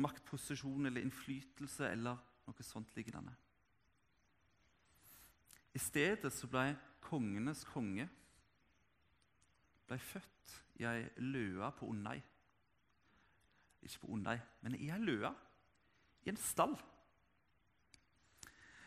maktposisjon 0.00 0.88
eller 0.88 1.04
innflytelse 1.04 1.90
eller 1.92 2.20
noe 2.48 2.66
sånt 2.66 2.92
lignende. 2.96 3.34
I 5.72 5.80
stedet 5.80 6.32
så 6.32 6.48
ble 6.50 6.72
kongenes 7.04 7.64
konge 7.68 8.08
ble 9.88 9.98
født 10.00 10.56
i 10.80 10.86
ei 10.88 11.04
løe 11.20 11.68
på 11.76 11.88
Undøy. 11.92 12.20
Ikke 13.82 14.04
på 14.04 14.12
Undøy, 14.16 14.38
men 14.62 14.76
i 14.78 14.88
ei 14.92 15.00
løe. 15.00 15.32
I 16.24 16.30
en 16.30 16.38
stall. 16.38 16.76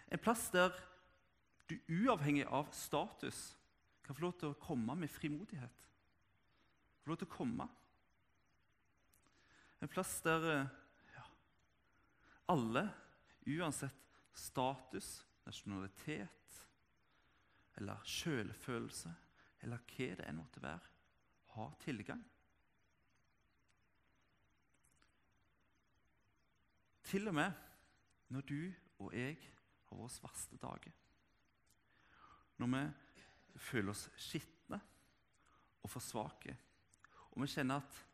En 0.08 0.21
plass 0.21 0.47
der 0.53 0.73
du 1.69 1.75
uavhengig 1.89 2.45
av 2.45 2.69
status 2.73 3.55
kan 4.05 4.15
få 4.15 4.27
lov 4.27 4.36
til 4.39 4.53
å 4.53 4.60
komme 4.62 4.95
med 4.97 5.12
frimodighet. 5.12 5.88
Få 7.05 7.11
lov 7.11 7.19
til 7.21 7.27
å 7.29 7.35
komme. 7.35 7.65
En 9.77 9.91
plass 9.93 10.15
der 10.25 10.47
ja, 11.13 11.25
alle, 12.49 12.81
uansett 13.45 14.15
status, 14.33 15.19
nasjonalitet 15.45 16.57
eller 17.77 18.01
sjølfølelse 18.09 19.13
eller 19.67 19.85
hva 19.85 20.09
det 20.17 20.25
enn 20.25 20.39
måtte 20.39 20.65
være, 20.65 20.89
har 21.53 21.77
tilgang. 21.85 22.25
Til 27.05 27.29
og 27.29 27.37
med 27.37 27.63
når 28.33 28.49
du 28.49 28.59
og 28.97 29.13
jeg 29.13 29.37
har 29.91 30.01
våre 30.01 30.25
verste 30.25 30.57
dager. 30.57 31.01
Når 32.57 32.73
vi 32.73 32.85
føler 33.61 33.93
oss 33.93 34.07
skitne 34.17 34.81
og 35.85 35.91
for 35.93 36.01
svake, 36.01 36.57
og 37.36 37.41
vi 37.41 37.48
kjenner 37.48 37.76
at 37.76 38.06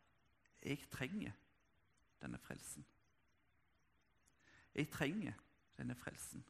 'jeg 0.62 0.90
trenger 0.90 1.32
denne 2.20 2.38
frelsen'. 2.38 2.84
Jeg 4.74 4.90
trenger 4.90 5.32
denne 5.76 5.94
frelsen. 5.94 6.44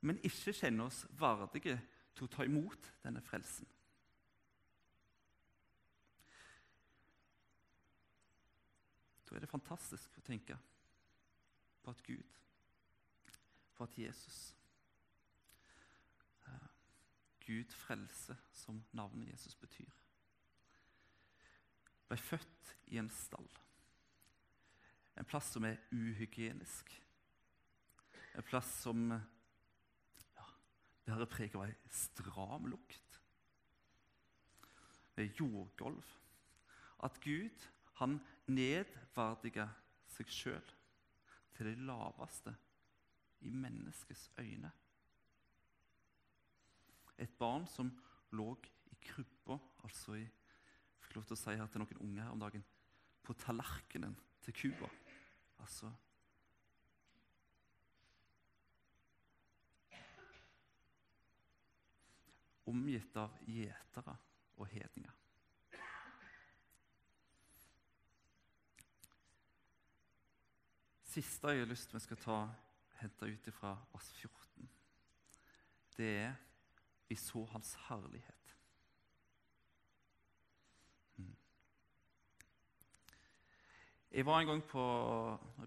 Men 0.00 0.18
ikke 0.24 0.52
kjenner 0.52 0.84
oss 0.84 1.06
verdige 1.10 1.80
til 2.14 2.24
å 2.24 2.32
ta 2.32 2.42
imot 2.42 2.92
denne 3.04 3.22
frelsen. 3.22 3.68
Da 9.26 9.34
er 9.34 9.40
det 9.40 9.48
fantastisk 9.50 10.18
å 10.18 10.24
tenke 10.26 10.58
på 11.82 11.90
at 11.90 12.02
Gud, 12.06 12.36
på 13.74 13.84
at 13.84 13.98
Jesus 13.98 14.56
eh, 16.46 16.68
Gud 17.46 17.74
frelse, 17.74 18.36
som 18.52 18.84
navnet 18.92 19.28
Jesus 19.30 19.54
betyr, 19.54 19.90
ble 22.08 22.18
født 22.20 22.74
i 22.92 23.00
en 23.00 23.10
stall. 23.10 23.48
En 25.16 25.28
plass 25.28 25.48
som 25.54 25.64
er 25.64 25.80
uhygienisk. 25.92 26.92
En 28.36 28.44
plass 28.44 28.68
som 28.82 29.08
ja, 29.10 30.46
bærer 31.06 31.30
preg 31.30 31.56
av 31.56 31.66
ei 31.66 31.74
stram 31.90 32.68
lukt. 32.70 33.20
Med 35.16 35.32
jordgulv. 35.40 36.12
At 37.04 37.18
Gud 37.24 37.68
han 38.00 38.18
nedverdiger 38.52 39.72
seg 40.12 40.32
sjøl 40.32 40.72
til 41.56 41.70
det 41.70 41.78
laveste 41.88 42.52
i 43.40 43.52
menneskets 43.52 44.28
øyne. 44.40 44.70
Et 47.16 47.32
barn 47.38 47.64
som 47.72 47.88
lå 48.36 48.50
i 48.92 48.98
krybba, 49.00 49.56
altså 49.84 50.18
i 50.20 50.26
lov 51.16 51.26
til 51.28 51.36
å 51.36 51.40
si 51.40 51.54
her 51.56 51.68
til 51.72 51.82
noen 51.82 52.02
unge 52.04 52.24
her 52.24 52.32
om 52.32 52.42
dagen 52.42 52.64
på 53.26 53.36
tallerkenen 53.42 54.16
til 54.46 54.58
kua. 54.62 54.90
Altså 55.62 55.92
Omgitt 62.66 63.14
av 63.14 63.30
gjetere 63.46 64.16
og 64.58 64.66
hedninger. 64.72 65.14
siste 71.16 71.48
jeg 71.48 71.62
har 71.62 71.70
lyst 71.70 71.94
vi 71.94 72.00
skal 72.04 72.18
ta, 72.20 72.40
hente 73.00 73.28
ut 73.30 73.46
fra 73.56 73.72
vers 73.92 74.08
14, 74.20 74.68
det 75.96 76.10
er 76.26 76.34
vi 77.08 77.16
så 77.16 77.44
hans 77.54 77.72
herlighet. 77.86 78.55
Jeg 84.16 84.24
var 84.24 84.40
en 84.40 84.46
gang 84.46 84.62
på, 84.64 84.82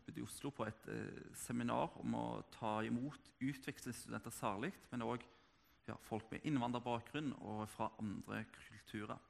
i 0.10 0.22
Oslo 0.26 0.50
på 0.50 0.66
et 0.66 0.88
eh, 0.90 1.18
seminar 1.38 1.92
om 2.02 2.16
å 2.18 2.24
ta 2.50 2.80
imot 2.82 3.28
utvekslingsstudenter 3.46 4.34
særlig, 4.34 4.72
men 4.90 5.06
òg 5.06 5.22
ja, 5.86 5.94
folk 6.02 6.32
med 6.32 6.48
innvandrerbakgrunn 6.50 7.36
og 7.38 7.68
fra 7.70 7.92
andre 8.02 8.40
kulturer. 8.56 9.22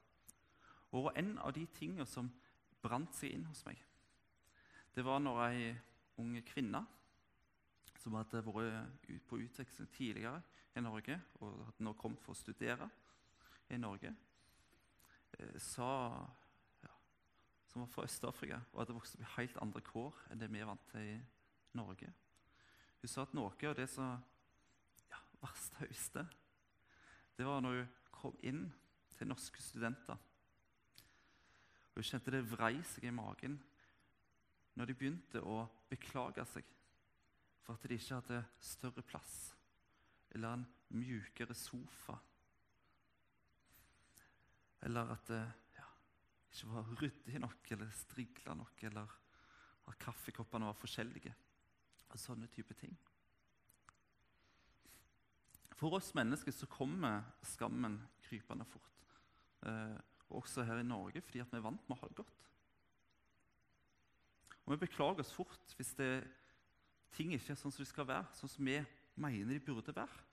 Og 0.96 1.10
En 1.20 1.34
av 1.36 1.52
de 1.52 1.66
tingene 1.76 2.08
som 2.08 2.32
brant 2.80 3.12
seg 3.18 3.36
inn 3.36 3.44
hos 3.50 3.60
meg, 3.68 3.84
det 4.96 5.04
var 5.04 5.20
når 5.20 5.44
ei 5.50 5.68
ung 6.24 6.40
kvinne 6.48 6.80
som 8.00 8.16
hadde 8.16 8.40
vært 8.48 9.04
på 9.28 9.42
utveksling 9.44 9.92
tidligere 9.92 10.40
i 10.72 10.80
Norge 10.80 11.20
og 11.42 11.66
hadde 11.66 11.84
nå 11.84 11.92
kommet 12.00 12.24
for 12.24 12.32
å 12.32 12.40
studere 12.40 12.88
i 13.68 13.76
Norge, 13.76 14.16
eh, 15.36 15.58
sa, 15.60 16.24
som 17.70 17.84
var 17.84 17.90
fra 17.92 18.04
Øst-Afrika 18.04 18.58
og 18.72 18.82
hadde 18.82 18.96
vokst 18.96 19.14
opp 19.14 19.22
i 19.22 19.32
helt 19.36 19.60
andre 19.62 19.82
kår 19.86 20.16
enn 20.30 20.42
det 20.42 20.50
vi 20.50 20.58
er 20.58 20.68
vant 20.68 20.88
til 20.90 21.06
i 21.12 21.20
Norge. 21.78 22.10
Hun 23.00 23.12
sa 23.12 23.22
at 23.22 23.34
noe 23.36 23.52
av 23.54 23.76
det 23.78 23.86
som 23.88 24.18
ja, 25.10 25.20
verst 25.40 25.78
høyeste, 25.78 26.26
det 27.38 27.46
var 27.46 27.62
når 27.62 27.78
hun 27.78 27.94
kom 28.12 28.42
inn 28.44 28.64
til 29.16 29.30
norske 29.30 29.62
studenter. 29.62 30.18
Hun 31.94 32.06
kjente 32.06 32.34
det 32.34 32.42
vrei 32.50 32.74
seg 32.90 33.06
i 33.06 33.14
magen 33.14 33.56
når 34.74 34.90
de 34.90 34.96
begynte 34.98 35.42
å 35.44 35.62
beklage 35.90 36.44
seg 36.50 36.66
for 37.64 37.76
at 37.76 37.86
de 37.86 37.96
ikke 37.96 38.18
hadde 38.18 38.42
større 38.64 39.04
plass 39.06 39.38
eller 40.34 40.54
en 40.54 40.66
mjukere 40.94 41.54
sofa, 41.54 42.16
eller 44.86 45.10
at 45.14 45.32
ja, 45.34 45.40
ikke 46.50 46.70
var 46.72 46.90
ryddig 46.98 47.40
nok 47.40 47.70
eller 47.76 47.92
strigla 47.94 48.54
nok, 48.58 48.82
eller 48.88 49.14
at 49.90 49.98
kaffekoppene 50.02 50.66
var 50.66 50.78
forskjellige, 50.78 51.32
og 52.10 52.18
sånne 52.18 52.50
type 52.50 52.74
ting. 52.78 52.96
For 55.78 55.96
oss 55.96 56.10
mennesker 56.14 56.52
så 56.52 56.68
kommer 56.68 57.22
skammen 57.46 57.96
krypende 58.26 58.66
fort, 58.68 59.14
eh, 59.64 59.96
også 60.28 60.66
her 60.66 60.82
i 60.82 60.86
Norge, 60.86 61.22
fordi 61.22 61.40
vi 61.40 61.56
er 61.56 61.64
vant 61.64 61.88
med 61.88 61.96
å 61.96 62.00
ha 62.02 62.08
det 62.08 62.20
godt. 62.20 62.48
Og 64.66 64.74
Vi 64.74 64.86
beklager 64.86 65.24
oss 65.24 65.32
fort 65.32 65.74
hvis 65.76 65.94
det, 65.98 66.28
ting 67.16 67.32
ikke 67.34 67.54
er 67.54 67.58
sånn 67.58 67.72
som 67.72 67.82
de 67.82 67.88
skal 67.88 68.06
være, 68.06 68.28
sånn 68.38 68.52
som 68.52 68.64
vi 68.64 68.76
mener 69.18 69.56
de 69.56 69.64
burde 69.64 69.94
være. 69.96 70.26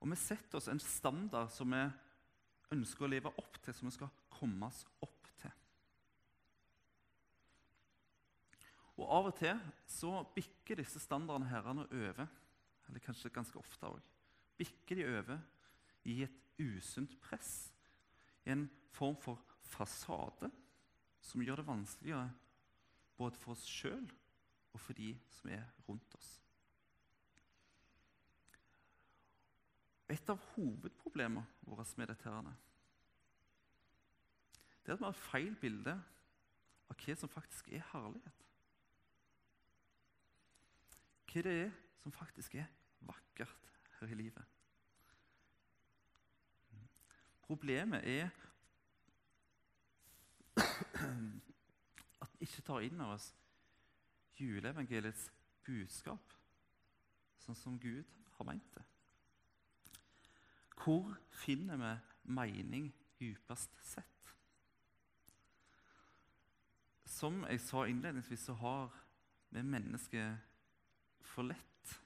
Og 0.00 0.10
vi 0.10 0.16
setter 0.16 0.58
oss 0.58 0.68
en 0.68 0.80
standard 0.80 1.52
som 1.52 1.72
vi 1.72 1.84
ønsker 2.74 3.06
å 3.06 3.10
leve 3.10 3.32
opp 3.40 3.58
til, 3.64 3.74
som 3.74 3.88
vi 3.88 3.94
skal 3.94 4.12
kommes 4.32 4.84
opp 5.02 5.30
til. 5.40 5.54
Og 9.00 9.06
Av 9.16 9.30
og 9.30 9.36
til 9.38 9.60
så 9.88 10.12
bikker 10.36 10.82
disse 10.82 11.00
standardene 11.02 11.50
herrene 11.50 11.86
over, 11.88 12.28
eller 12.88 13.04
kanskje 13.04 13.32
ganske 13.32 13.58
ofte 13.58 13.88
òg, 13.88 14.02
bikker 14.60 15.00
de 15.00 15.08
over 15.08 15.40
i 16.10 16.20
et 16.26 16.36
usunt 16.60 17.14
press, 17.22 17.70
i 18.44 18.52
en 18.52 18.66
form 18.92 19.16
for 19.20 19.40
fasade 19.70 20.50
som 21.24 21.42
gjør 21.44 21.60
det 21.60 21.68
vanskeligere 21.68 22.28
både 23.20 23.40
for 23.40 23.54
oss 23.54 23.66
sjøl 23.68 24.06
og 24.72 24.80
for 24.80 24.96
de 24.96 25.12
som 25.36 25.50
er 25.52 25.66
rundt 25.88 26.16
oss. 26.16 26.30
Et 30.10 30.30
av 30.32 30.40
hovedproblemene 30.56 31.46
våre 31.68 31.86
med 31.96 32.10
dette 32.10 32.26
her, 32.26 32.50
det 34.80 34.90
er 34.90 34.96
at 34.96 35.02
vi 35.02 35.06
har 35.06 35.22
feil 35.30 35.56
bilde 35.60 35.94
av 36.90 36.96
hva 36.98 37.14
som 37.18 37.30
faktisk 37.30 37.68
er 37.70 37.84
herlighet. 37.92 38.46
Hva 41.30 41.44
det 41.46 41.52
er 41.66 41.76
som 42.00 42.12
faktisk 42.12 42.56
er 42.58 42.66
vakkert 43.06 43.70
her 44.00 44.10
i 44.10 44.18
livet. 44.18 44.44
Problemet 47.46 48.06
er 48.06 48.30
at 52.20 52.34
vi 52.38 52.46
ikke 52.48 52.66
tar 52.66 52.82
inn 52.86 53.00
over 53.00 53.14
oss 53.18 53.30
juleevangeliets 54.40 55.28
budskap 55.66 56.36
sånn 57.44 57.58
som 57.58 57.78
Gud 57.82 58.06
har 58.38 58.48
meint 58.48 58.70
det. 58.74 58.89
Hvor 60.84 61.16
finner 61.30 61.76
vi 61.76 61.98
mening 62.32 62.94
dypest 63.20 63.76
sett? 63.84 64.34
Som 67.04 67.44
jeg 67.44 67.60
sa 67.60 67.84
innledningsvis, 67.84 68.40
så 68.40 68.54
har 68.54 68.94
vi 69.50 69.62
mennesker 69.62 70.36
for 71.26 71.44
lett 71.50 71.96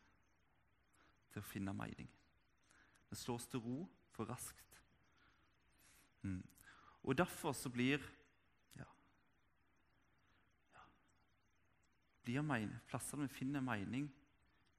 til 1.30 1.42
å 1.42 1.46
finne 1.46 1.74
mening. 1.76 2.08
Vi 3.10 3.18
slår 3.18 3.38
oss 3.38 3.46
til 3.52 3.62
ro 3.62 3.84
for 4.14 4.26
raskt. 4.30 4.80
Mm. 6.24 6.42
Og 7.04 7.18
derfor 7.18 7.52
så 7.52 7.70
blir 7.70 8.02
ja, 8.78 8.88
ja, 10.74 12.60
plassene 12.88 13.28
vi 13.28 13.36
finner 13.38 13.60
mening, 13.60 14.10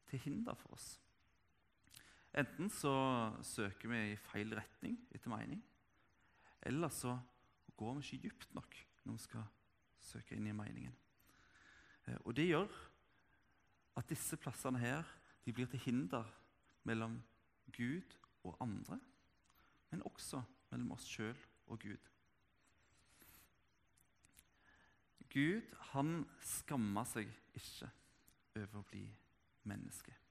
til 0.09 0.19
hinder 0.19 0.57
for 0.59 0.75
oss. 0.75 0.95
Enten 2.35 2.69
så 2.69 2.91
søker 3.47 3.87
vi 3.87 3.99
i 4.11 4.17
feil 4.19 4.51
retning 4.57 4.97
etter 5.15 5.31
mening, 5.31 5.61
eller 6.67 6.91
så 6.91 7.13
går 7.77 7.93
vi 7.95 8.03
ikke 8.03 8.27
dypt 8.27 8.53
nok 8.57 8.75
når 9.05 9.15
vi 9.15 9.23
skal 9.23 9.45
søke 10.03 10.35
inn 10.35 10.49
i 10.49 10.55
meningen. 10.55 10.95
Eh, 12.07 12.17
og 12.25 12.35
Det 12.35 12.47
gjør 12.47 12.67
at 13.95 14.09
disse 14.09 14.37
plassene 14.37 14.79
her 14.79 15.03
de 15.45 15.53
blir 15.53 15.69
til 15.71 15.79
hinder 15.79 16.27
mellom 16.83 17.21
Gud 17.71 18.17
og 18.43 18.57
andre, 18.59 18.99
men 19.91 20.03
også 20.03 20.41
mellom 20.71 20.91
oss 20.91 21.07
sjøl 21.07 21.37
og 21.67 21.79
Gud. 21.79 22.11
Gud 25.31 25.71
han 25.91 26.21
skammer 26.43 27.07
seg 27.07 27.31
ikke 27.55 27.89
over 28.55 28.79
å 28.79 28.87
bli 28.91 29.07
menneske. 29.67 30.24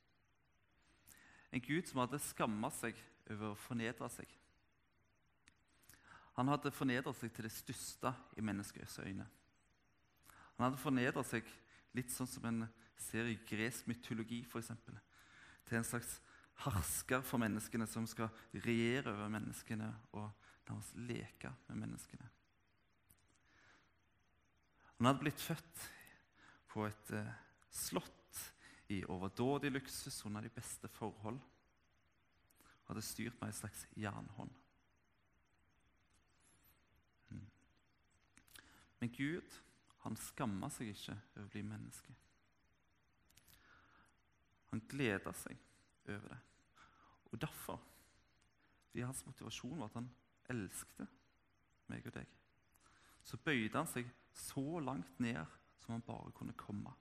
En 1.54 1.62
Gud 1.62 1.86
som 1.86 2.02
hadde 2.02 2.18
skamma 2.18 2.70
seg 2.74 2.98
over 3.30 3.52
å 3.52 3.60
fornedre 3.66 4.08
seg. 4.10 4.30
Han 6.34 6.50
hadde 6.50 6.74
fornedret 6.74 7.14
seg 7.14 7.30
til 7.34 7.46
det 7.46 7.54
største 7.54 8.10
i 8.34 8.42
menneskets 8.42 8.98
øyne. 9.04 9.26
Han 10.56 10.66
hadde 10.66 10.82
fornedret 10.82 11.28
seg 11.28 11.46
litt 11.94 12.10
sånn 12.10 12.30
som 12.30 12.46
en 12.50 12.64
ser 12.98 13.28
i 13.30 13.38
gresk 13.46 13.86
mytologi, 13.90 14.42
f.eks. 14.48 14.72
Til 15.64 15.78
en 15.78 15.86
slags 15.86 16.16
hersker 16.64 17.22
for 17.26 17.42
menneskene 17.42 17.86
som 17.90 18.06
skal 18.10 18.30
regjere 18.64 19.14
over 19.14 19.30
menneskene 19.30 19.90
og 20.14 20.30
nærmest 20.66 20.98
leke 21.06 21.52
med 21.68 21.84
menneskene. 21.84 22.26
Han 24.98 25.10
hadde 25.10 25.22
blitt 25.22 25.42
født 25.42 25.86
på 26.70 26.86
et 26.86 27.14
eh, 27.14 27.32
slott 27.74 28.23
i 28.94 29.04
overdådig 29.10 29.72
luksus 29.72 30.24
under 30.26 30.42
de 30.42 30.52
beste 30.54 30.88
forhold. 30.88 31.40
Hadde 32.88 33.02
styrt 33.02 33.40
med 33.40 33.50
ei 33.50 33.56
slags 33.56 33.86
jernhånd. 33.96 34.52
Mm. 37.32 37.46
Men 39.00 39.14
Gud 39.16 39.60
han 40.04 40.18
skamma 40.20 40.68
seg 40.72 40.92
ikke 40.92 41.16
over 41.16 41.46
å 41.46 41.52
bli 41.52 41.62
menneske. 41.64 42.14
Han 44.72 44.82
gleda 44.90 45.32
seg 45.38 45.56
over 46.10 46.34
det. 46.34 46.40
Og 47.32 47.40
derfor, 47.40 47.80
fordi 48.90 49.06
hans 49.06 49.24
motivasjon 49.26 49.78
var 49.78 49.88
at 49.88 49.96
han 50.02 50.10
elsket 50.52 51.08
meg 51.88 52.04
og 52.10 52.16
deg, 52.18 52.28
så 53.24 53.40
bøyde 53.40 53.78
han 53.78 53.88
seg 53.88 54.10
så 54.36 54.80
langt 54.84 55.20
ned 55.22 55.40
som 55.80 55.94
han 55.94 56.04
bare 56.04 56.34
kunne 56.36 56.56
komme. 56.58 56.92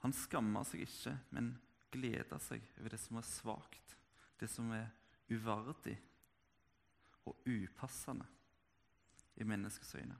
Han 0.00 0.14
skammer 0.16 0.64
seg 0.64 0.86
ikke, 0.86 1.12
men 1.34 1.52
gleder 1.92 2.40
seg 2.40 2.64
over 2.78 2.94
det 2.94 3.00
som 3.02 3.18
er 3.20 3.26
svakt, 3.26 3.96
det 4.40 4.48
som 4.48 4.70
er 4.72 4.88
uverdig 5.30 5.98
og 7.28 7.36
upassende 7.46 8.26
i 9.36 9.44
menneskets 9.44 9.94
øyne. 9.94 10.16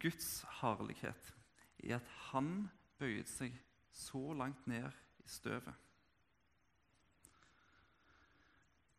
Guds 0.00 0.44
herlighet 0.62 1.34
er 1.84 1.98
at 1.98 2.12
han 2.32 2.70
bøyde 2.98 3.28
seg 3.28 3.54
så 3.92 4.32
langt 4.32 4.66
ned 4.66 4.88
i 5.20 5.28
støvet. 5.28 5.74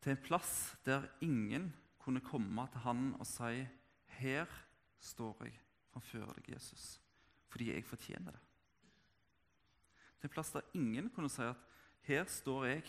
Til 0.04 0.13
en 0.13 0.21
plass 0.21 0.76
der 0.86 1.08
ingen 1.21 1.71
kunne 1.97 2.21
komme 2.21 2.67
til 2.71 2.86
han 2.86 3.15
og 3.19 3.28
si 3.28 3.67
'Her 4.08 4.45
står 4.99 5.43
jeg 5.43 5.60
framfor 5.91 6.34
deg, 6.34 6.56
Jesus' 6.56 7.02
fordi 7.53 7.69
jeg 7.69 7.85
fortjener 7.85 8.33
det. 8.33 8.41
Til 10.17 10.29
en 10.29 10.33
plass 10.33 10.53
der 10.55 10.73
ingen 10.73 11.09
kunne 11.13 11.29
si 11.29 11.43
at 11.45 11.59
'Her 12.01 12.25
står 12.25 12.65
jeg, 12.65 12.83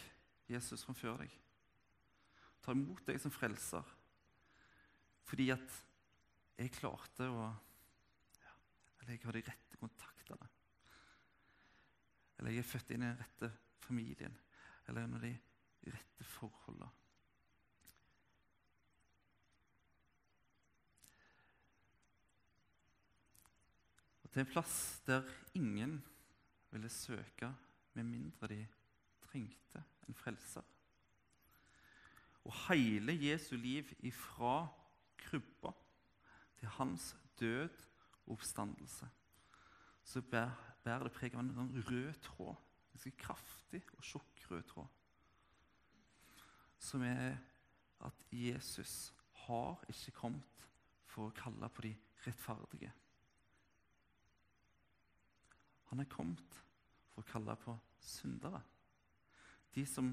Jesus, 0.48 0.84
framfor 0.84 1.16
deg.' 1.20 1.40
Ta 2.62 2.72
imot 2.72 3.06
deg 3.06 3.20
som 3.20 3.30
frelser 3.30 3.84
fordi 5.24 5.50
at 5.50 5.84
jeg 6.58 6.72
klarte 6.72 7.28
å 7.28 7.44
ja, 8.40 8.52
Eller 9.00 9.12
jeg 9.12 9.24
har 9.24 9.32
de 9.32 9.42
rette 9.46 9.76
kontaktene. 9.76 10.48
Eller 12.38 12.50
jeg 12.50 12.58
er 12.58 12.68
født 12.68 12.90
inn 12.90 13.02
i 13.02 13.06
den 13.06 13.18
rette 13.18 13.50
familien. 13.80 14.36
Eller 14.88 15.04
under 15.04 15.18
de 15.18 15.32
rette 15.86 16.24
forholdene. 16.24 16.90
Til 24.34 24.42
en 24.42 24.50
plass 24.50 25.00
der 25.06 25.22
ingen 25.54 26.00
ville 26.70 26.88
søke 26.90 27.52
med 27.94 28.02
mindre 28.04 28.48
de 28.50 28.66
trengte 29.22 29.82
en 30.08 30.14
frelser. 30.14 30.62
Og 32.44 32.54
hele 32.68 33.14
Jesu 33.30 33.54
liv 33.56 33.92
ifra 33.98 34.66
krybba 35.18 35.70
til 36.58 36.68
hans 36.68 37.16
død 37.40 37.70
og 38.26 38.32
oppstandelse 38.32 39.06
så 40.04 40.20
bærer 40.20 41.06
det 41.06 41.14
preg 41.14 41.36
av 41.38 41.44
en 41.44 41.54
sånn 41.54 41.86
rød 41.86 42.18
tråd. 42.26 42.58
En 42.58 42.98
ganske 42.98 43.14
kraftig 43.22 43.80
og 43.94 44.02
tjukk 44.04 44.42
rød 44.50 44.66
tråd. 44.68 44.90
Som 46.82 47.06
er 47.06 47.38
at 48.04 48.26
Jesus 48.34 49.14
har 49.46 49.78
ikke 49.88 50.18
kommet 50.18 50.66
for 51.06 51.30
å 51.30 51.36
kalle 51.38 51.70
på 51.70 51.86
de 51.86 51.94
rettferdige. 52.26 52.90
Han 55.94 56.00
er 56.02 56.10
kommet 56.10 56.56
for 57.14 57.22
å 57.22 57.28
kalle 57.28 57.54
på 57.62 57.72
syndere. 58.02 58.58
De 59.76 59.84
som 59.86 60.08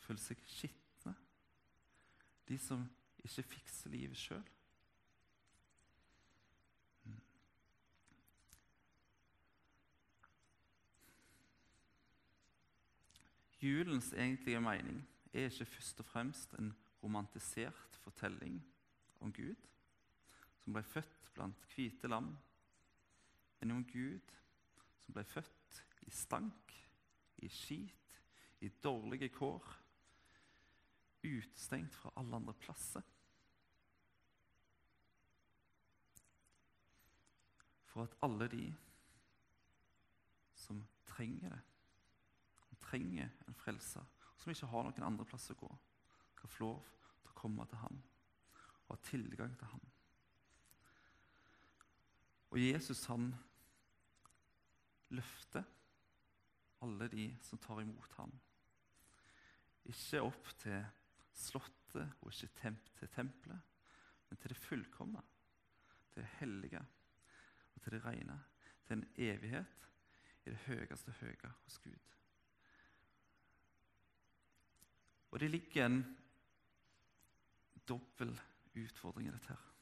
føler 0.00 0.22
seg 0.22 0.38
skitne. 0.48 1.12
De 2.48 2.56
som 2.56 2.86
ikke 3.20 3.44
fikser 3.50 3.92
livet 3.92 4.16
sjøl. 4.16 4.46
Mm. 7.04 7.18
Julens 13.60 14.08
egentlige 14.14 14.64
mening 14.64 15.02
er 15.34 15.50
ikke 15.50 15.68
først 15.74 16.00
og 16.00 16.08
fremst 16.14 16.56
en 16.56 16.72
romantisert 17.02 18.00
fortelling 18.06 18.56
om 19.20 19.36
Gud, 19.36 19.68
som 20.64 20.72
ble 20.72 20.86
født 20.94 21.30
blant 21.36 21.68
hvite 21.74 22.08
lam, 22.08 22.32
men 23.60 23.76
om 23.76 23.84
Gud 23.92 24.32
som 25.06 25.14
ble 25.14 25.24
født 25.24 25.82
i 26.06 26.10
stank, 26.10 26.72
i 27.46 27.48
skit, 27.48 28.16
i 28.60 28.70
dårlige 28.82 29.28
kår, 29.30 29.62
utestengt 31.26 31.94
fra 31.94 32.10
alle 32.18 32.36
andre 32.36 32.54
plasser. 32.58 33.04
For 37.86 38.02
at 38.02 38.18
alle 38.26 38.48
de 38.50 38.66
som 40.58 40.82
trenger 41.06 41.54
det, 41.54 41.62
som 42.66 42.82
trenger 42.82 43.30
en 43.48 43.54
frelser, 43.54 44.04
som 44.36 44.50
ikke 44.52 44.68
har 44.74 44.88
noen 44.88 45.06
andre 45.06 45.24
plass 45.24 45.50
å 45.54 45.58
gå, 45.58 45.70
skal 46.34 46.50
få 46.50 46.64
lov 46.64 46.90
til 47.22 47.30
å 47.30 47.38
komme 47.38 47.66
til 47.70 47.80
ham 47.84 48.02
og 48.86 48.94
ha 48.94 49.02
tilgang 49.06 49.54
til 49.58 49.70
ham. 49.70 49.86
Og 52.50 52.60
Jesus 52.60 53.04
han 53.10 53.30
løfte 55.14 55.64
alle 56.82 57.08
de 57.08 57.28
som 57.42 57.58
tar 57.58 57.80
imot 57.82 58.12
ham. 58.18 58.32
Ikke 59.86 60.22
opp 60.26 60.50
til 60.58 60.82
slottet 61.36 62.16
og 62.20 62.32
ikke 62.32 62.52
temp 62.60 62.92
til 62.98 63.10
tempelet, 63.12 63.60
men 64.28 64.38
til 64.40 64.52
det 64.52 64.58
fullkomne, 64.58 65.22
til 66.12 66.22
det 66.22 66.30
hellige. 66.40 66.86
og 67.74 67.82
til 67.82 67.92
det 67.92 68.04
rene, 68.04 68.44
til 68.86 68.96
en 68.96 69.08
evighet 69.16 69.88
i 70.46 70.50
det 70.50 70.58
høyeste 70.66 71.12
høye 71.20 71.50
hos 71.64 71.78
Gud. 71.78 72.14
Og 75.30 75.40
det 75.40 75.50
ligger 75.50 75.86
en 75.86 76.16
dobbel 77.88 78.40
utfordring 78.74 79.28
i 79.28 79.30
dette. 79.30 79.48
her. 79.48 79.72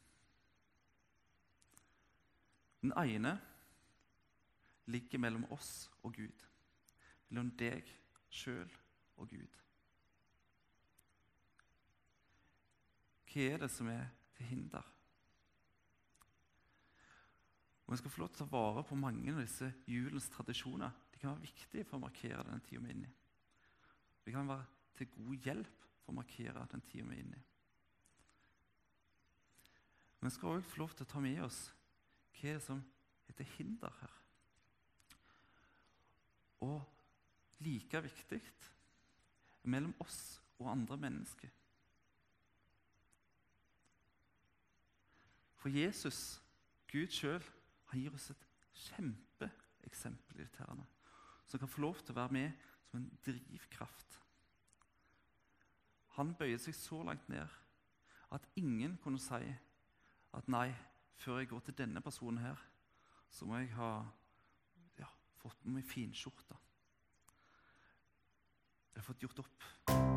Den 2.83 2.93
ene 2.99 3.41
ligger 4.87 5.19
mellom 5.19 5.47
oss 5.53 5.91
og 6.03 6.15
Gud. 6.17 6.49
Mellom 7.29 7.53
deg 7.59 7.89
sjøl 8.33 8.71
og 9.17 9.29
Gud. 9.31 9.61
Hva 13.35 13.47
er 13.51 13.65
det 13.65 13.71
som 13.73 13.89
er 13.91 14.07
til 14.37 14.47
hinder? 14.47 14.85
Og 17.85 17.93
Vi 17.93 17.97
skal 18.01 18.11
få 18.11 18.23
lov 18.23 18.31
til 18.33 18.45
å 18.45 18.47
ta 18.47 18.51
vare 18.53 18.85
på 18.87 18.97
mange 18.97 19.33
av 19.33 19.41
disse 19.43 19.69
julens 19.91 20.29
tradisjoner. 20.33 20.93
De 21.13 21.19
kan 21.21 21.35
være 21.35 21.45
viktige 21.45 21.85
for 21.85 21.99
å 21.99 22.05
markere 22.07 22.47
den 22.49 22.63
tida 22.65 22.81
vi 22.81 22.89
er 22.89 22.97
inne 22.97 23.11
i. 23.11 23.17
De 24.25 24.33
kan 24.33 24.49
være 24.49 24.65
til 24.97 25.11
god 25.19 25.49
hjelp 25.49 25.85
for 26.01 26.13
å 26.15 26.17
markere 26.17 26.65
den 26.73 26.85
tida 26.89 27.09
vi 27.11 27.19
er 27.19 27.25
inne 27.27 27.41
i. 27.41 27.45
Men 30.21 30.31
vi 30.31 30.37
skal 30.39 30.57
òg 30.57 30.65
få 30.65 30.81
lov 30.81 30.95
til 30.97 31.05
å 31.05 31.13
ta 31.13 31.21
med 31.21 31.43
oss 31.45 31.67
hva 32.39 32.49
er 32.49 32.57
det 32.57 32.65
som 32.65 32.81
er 33.29 33.37
til 33.37 33.51
hinder 33.59 33.93
her. 34.01 34.15
Og 36.65 36.81
like 37.65 38.01
viktig 38.05 38.41
mellom 39.71 39.95
oss 40.05 40.41
og 40.59 40.71
andre 40.73 40.97
mennesker. 40.97 41.53
For 45.61 45.73
Jesus, 45.73 46.43
Gud 46.93 47.09
sjøl, 47.09 47.45
gir 47.95 48.13
oss 48.13 48.27
et 48.33 48.43
kjempeeksempel 48.75 50.43
i 50.43 50.49
som 51.47 51.61
kan 51.61 51.71
få 51.71 51.81
lov 51.81 52.01
til 52.03 52.13
å 52.15 52.19
være 52.19 52.35
med 52.35 52.67
som 52.89 52.99
en 52.99 53.11
drivkraft. 53.25 54.19
Han 56.19 56.35
bøyde 56.39 56.59
seg 56.63 56.75
så 56.75 57.01
langt 57.07 57.29
ned 57.31 57.47
at 58.35 58.49
ingen 58.59 58.97
kunne 59.03 59.21
si 59.23 59.55
at 60.35 60.51
nei, 60.51 60.69
før 61.17 61.39
jeg 61.39 61.49
går 61.53 61.63
til 61.67 61.79
denne 61.79 62.03
personen 62.03 62.43
her, 62.43 62.59
så 63.31 63.47
må 63.47 63.61
jeg 63.63 63.73
ha 63.79 64.03
fått 65.45 65.61
på 65.61 65.73
meg 65.75 65.85
finskjorta. 65.85 66.57
Jeg 68.95 69.03
har 69.03 69.09
fått 69.11 69.27
gjort 69.27 69.45
opp. 69.45 70.14